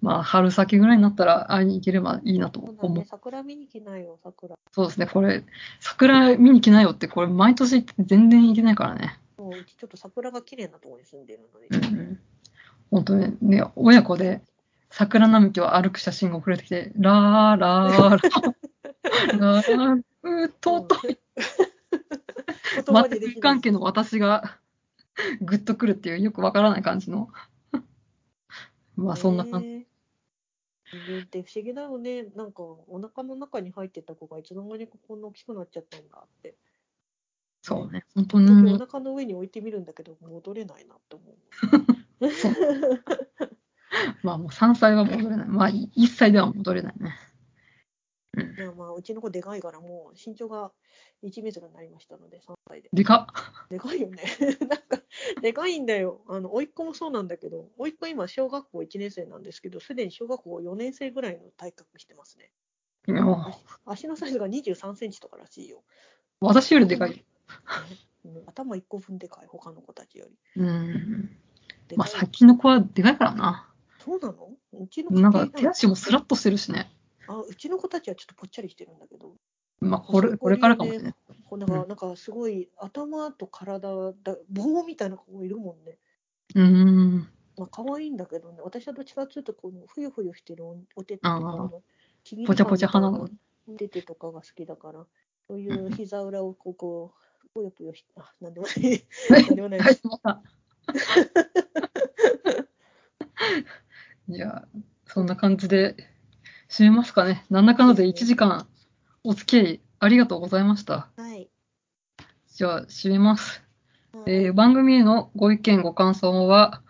[0.00, 2.76] まあ、春先ぐらいになったら会いに行ければいいなと思う。
[2.80, 4.56] そうだね、桜見に来ないよ、桜。
[4.72, 5.44] そうですね、これ、
[5.80, 9.18] 桜見に来ないよって、これ毎年全然行けないからね。
[9.36, 12.20] もううちちょっと桜が綺麗なところに住んでるので、うんうん。
[12.90, 14.42] 本当にね、親子で
[14.90, 21.18] 桜並木を歩く写真が送られてきて、ラーラーラー、ラー、うー、尊い。
[22.84, 24.58] 全く関係の私が
[25.40, 27.28] グッとくるっていうよくわからない感じの。
[28.96, 29.86] まあそんな感じ。
[30.92, 32.24] 人間って不思議だよね。
[32.34, 36.56] なんかお腹の中に入ってた子がいつの間にかこんな大きくなっちゃったんだって。
[37.62, 38.78] そうね、本当時々おに。
[38.78, 41.36] 腹の上に置いてみるんだけど戻れないなって思う。
[44.22, 45.48] まあもう3歳は戻れない。
[45.48, 47.14] まあ1歳では戻れないね。
[48.36, 48.56] うん。
[48.56, 50.72] いやまあうちの子でかいからもう身長が
[51.24, 52.90] 1メートルになりましたので3歳で。
[52.92, 53.28] でか
[53.66, 53.68] っ。
[53.70, 54.22] でかいよね。
[54.60, 55.02] なんか
[55.42, 56.22] でかいんだよ。
[56.28, 62.52] あの甥っ子もそうなんだけど、甥っ子今小学校1年生なんですけど、すでに小学校4年生ぐらいの体格してますね。
[63.84, 65.82] 足のサイズが23センチとからしいよ。
[66.40, 67.24] う私よりでかい。
[68.46, 70.62] 頭1個分でかい、他の子たちより。
[70.62, 71.36] うん。
[71.96, 73.69] まあ最近の子はでかいからな。
[74.04, 74.56] そうなの？
[74.72, 76.90] うちのなんか家手足もスラッとしてるしね。
[77.28, 79.34] あうちの子たちはちょっとぽっちゃりしてるんだけど、
[79.80, 81.14] まあこれ、これからかもしれない。
[81.48, 85.98] こうなんかなんかすごい頭と体だ、棒みたいな子もいるもんね。
[86.54, 87.28] うーん。
[87.56, 91.82] まあ可愛いんだけどね、私はどっちかというとこのふよふよしてるおお手手とかの
[92.46, 93.36] ぽちゃぽちゃ鼻のみたい
[93.68, 93.74] な。
[93.74, 95.06] お手手とかが好きだから、
[95.46, 97.12] そういう膝裏をこうこ
[97.44, 99.04] うぷよぷよして、あ、なんでもない。
[99.30, 100.02] なんでもないです。
[104.30, 104.68] じゃあ、
[105.06, 105.96] そんな感じで
[106.68, 107.44] 締めますかね。
[107.50, 108.66] なんだかんだで1時間
[109.24, 111.08] お付き合いありがとうございました。
[111.16, 111.48] はい。
[112.54, 113.62] じゃあ、締めます。
[114.12, 116.82] はいえー番組へのご意見、ご感想は、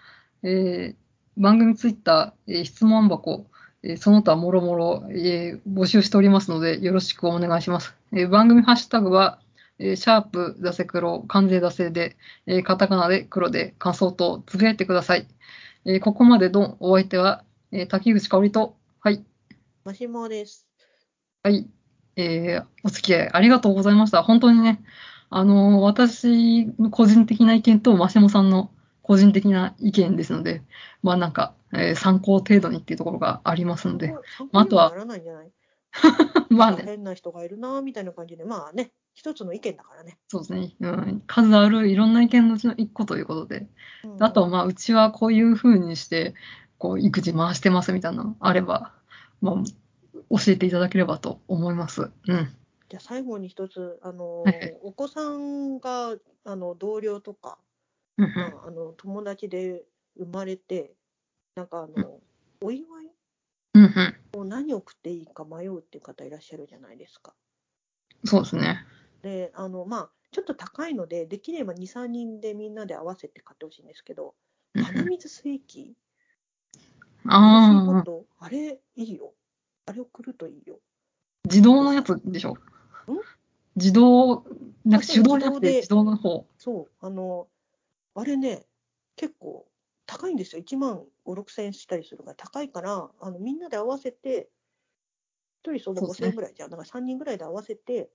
[0.43, 0.97] えー
[1.37, 3.47] 番組ツイッター、えー質問箱、
[3.83, 7.95] えーその他もろもろ、えー募集しておりますので、よろしくお願いします。
[8.13, 9.39] えー番組ハッシュタグは、
[9.79, 12.17] えーシャープ、ダセ黒、関税ダセで、
[12.47, 15.27] えーカタカナで黒で感想とつぶやいてください。
[15.85, 19.25] えーここまでのお相手は、えー滝口香織と、はい、
[19.85, 20.67] マシモです。
[21.43, 21.69] はい、
[22.17, 24.23] えーお付き合いありがとうございました。
[24.23, 24.83] 本当にね、
[25.31, 28.71] あのー私の個人的な意見と、マシモさんの
[29.03, 30.63] 個人的な意見ですので、
[31.03, 35.51] まあなんか、えー参考程度にっていうところがありますので、参まああとは考にもならないんじゃない？
[36.51, 40.19] まあね、変な人がいるなみたいな感じで、まあね、一つの意見だからね。
[40.29, 43.69] そうですね、うん、数あるいろんな意見のうちの一個ということで、
[44.05, 46.35] うんあとはまあ、うちはこういう風にして、
[46.79, 48.95] こう、育児回してますみたいなのあれば、
[49.41, 49.55] まあ、
[50.31, 52.11] 教えていただければと思います。
[52.27, 52.57] うん。
[52.89, 57.59] じゃあ最後に一つ、あのはいはいお子さんがあの同僚とか、
[58.19, 59.85] うんうんまあ、あの友達で
[60.17, 60.93] 生まれて、
[61.55, 62.19] なんかあの、
[62.61, 63.11] お祝い
[63.75, 64.41] うんうん。
[64.41, 67.35] を何を送っていいか迷うっていう方いらっしゃるじゃないですか。
[68.25, 68.85] そうですね。
[69.23, 74.35] で、あのまあ、ちょっと高いので、できれば2、3人でみんなで合わせて買ってほしいんですけど、
[74.75, 75.97] うん鼻水水器、
[77.27, 78.05] ああ、
[78.39, 79.35] あれいいよ。
[79.87, 80.79] あれ送るといいよ。
[81.45, 82.57] 自動のやつでしょ？
[83.77, 84.45] 自動、
[84.85, 86.47] なんか手動じゃなくて自動で自動の方。
[86.59, 87.49] そう、あの、
[88.15, 88.67] あれね、
[89.17, 89.67] 結構
[90.07, 90.63] 高いんですよ。
[90.63, 94.49] 1万5、6千円したりするから高いから、あのみんなで合わせて、
[95.65, 96.71] 1人相場5そうですね千円ぐらいじゃん。
[96.71, 98.11] だから3人ぐらいで合わせて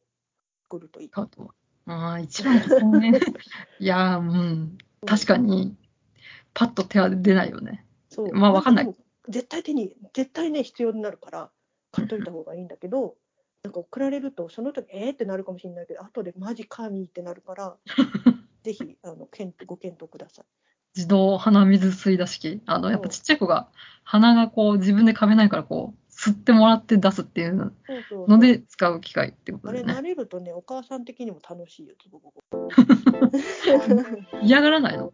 [0.70, 1.10] 送るといい。
[1.10, 1.54] かと。
[1.88, 3.20] ああ、一番高いね。
[3.80, 4.78] いやー、うん。
[5.06, 5.76] 確かに、
[6.54, 7.86] パッと手は出ないよね。
[8.10, 8.96] そうまあわかんない
[9.28, 11.52] 絶対手に、絶対ね、必要になるから、
[11.92, 13.16] 買っといた方がいいんだけど、
[13.64, 17.78] なんか送られると、その時えーってなるかもしれないけど、後でマジ神ってなるから、
[18.64, 20.46] ぜひあの検討ご検討ください。
[20.96, 22.62] 自動鼻水吸い出し器。
[22.66, 23.70] あの、やっぱちっちゃい子が、
[24.04, 27.74] 鼻がこう自分で噛めないからこう、吸ってもらって出すっていう
[28.28, 30.02] ので使う機械ってことあれ、だよね。
[30.02, 32.20] 慣れるとね、お母さん的にも楽しいよ、つぼ。
[34.42, 35.14] 嫌がらないの？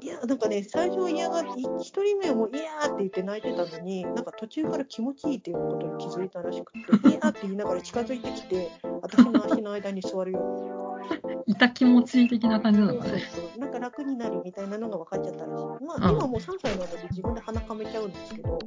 [0.00, 1.44] いや、なんかね、最初嫌が、い
[1.80, 6.78] 一人目はもう、いやーって言って泣いてたのに、なんか途中から気持ちいいっていうことに気づいたらしくて、
[7.10, 8.70] いやーって言いながら近づいてきて、
[9.02, 10.98] 私の足の間に座るよ。
[11.46, 13.22] いた気持ちいい的な感じなのかね。
[13.58, 15.64] なんか楽になるみたいなのが分かっちゃったらしい。
[15.84, 18.58] まあ、うん今もう3歳なので自分で鼻かめちゃうんですけど。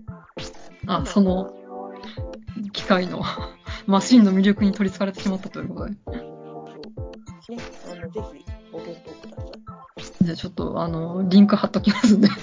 [0.87, 1.68] あ、その機
[2.89, 3.21] 械の
[3.85, 5.91] マシンの魅力に取り憑かれてしまったということで。
[5.91, 5.97] ね、
[7.87, 9.43] あの、ぜひご検討くださ
[10.21, 10.25] い。
[10.25, 12.27] じゃあちょっと、あの、リンク貼っときますんで。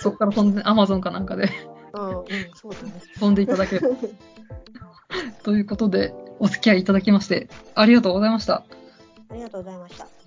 [0.00, 1.48] そこから飛んで、アマゾンかなんかで
[1.92, 2.24] ああ、うん、
[2.54, 2.92] そうだね。
[3.18, 3.94] 飛んでいただければ。
[5.44, 8.64] ということで、お付き合いいただきまして、ありがとうございました。
[9.28, 10.21] ありがとうございました。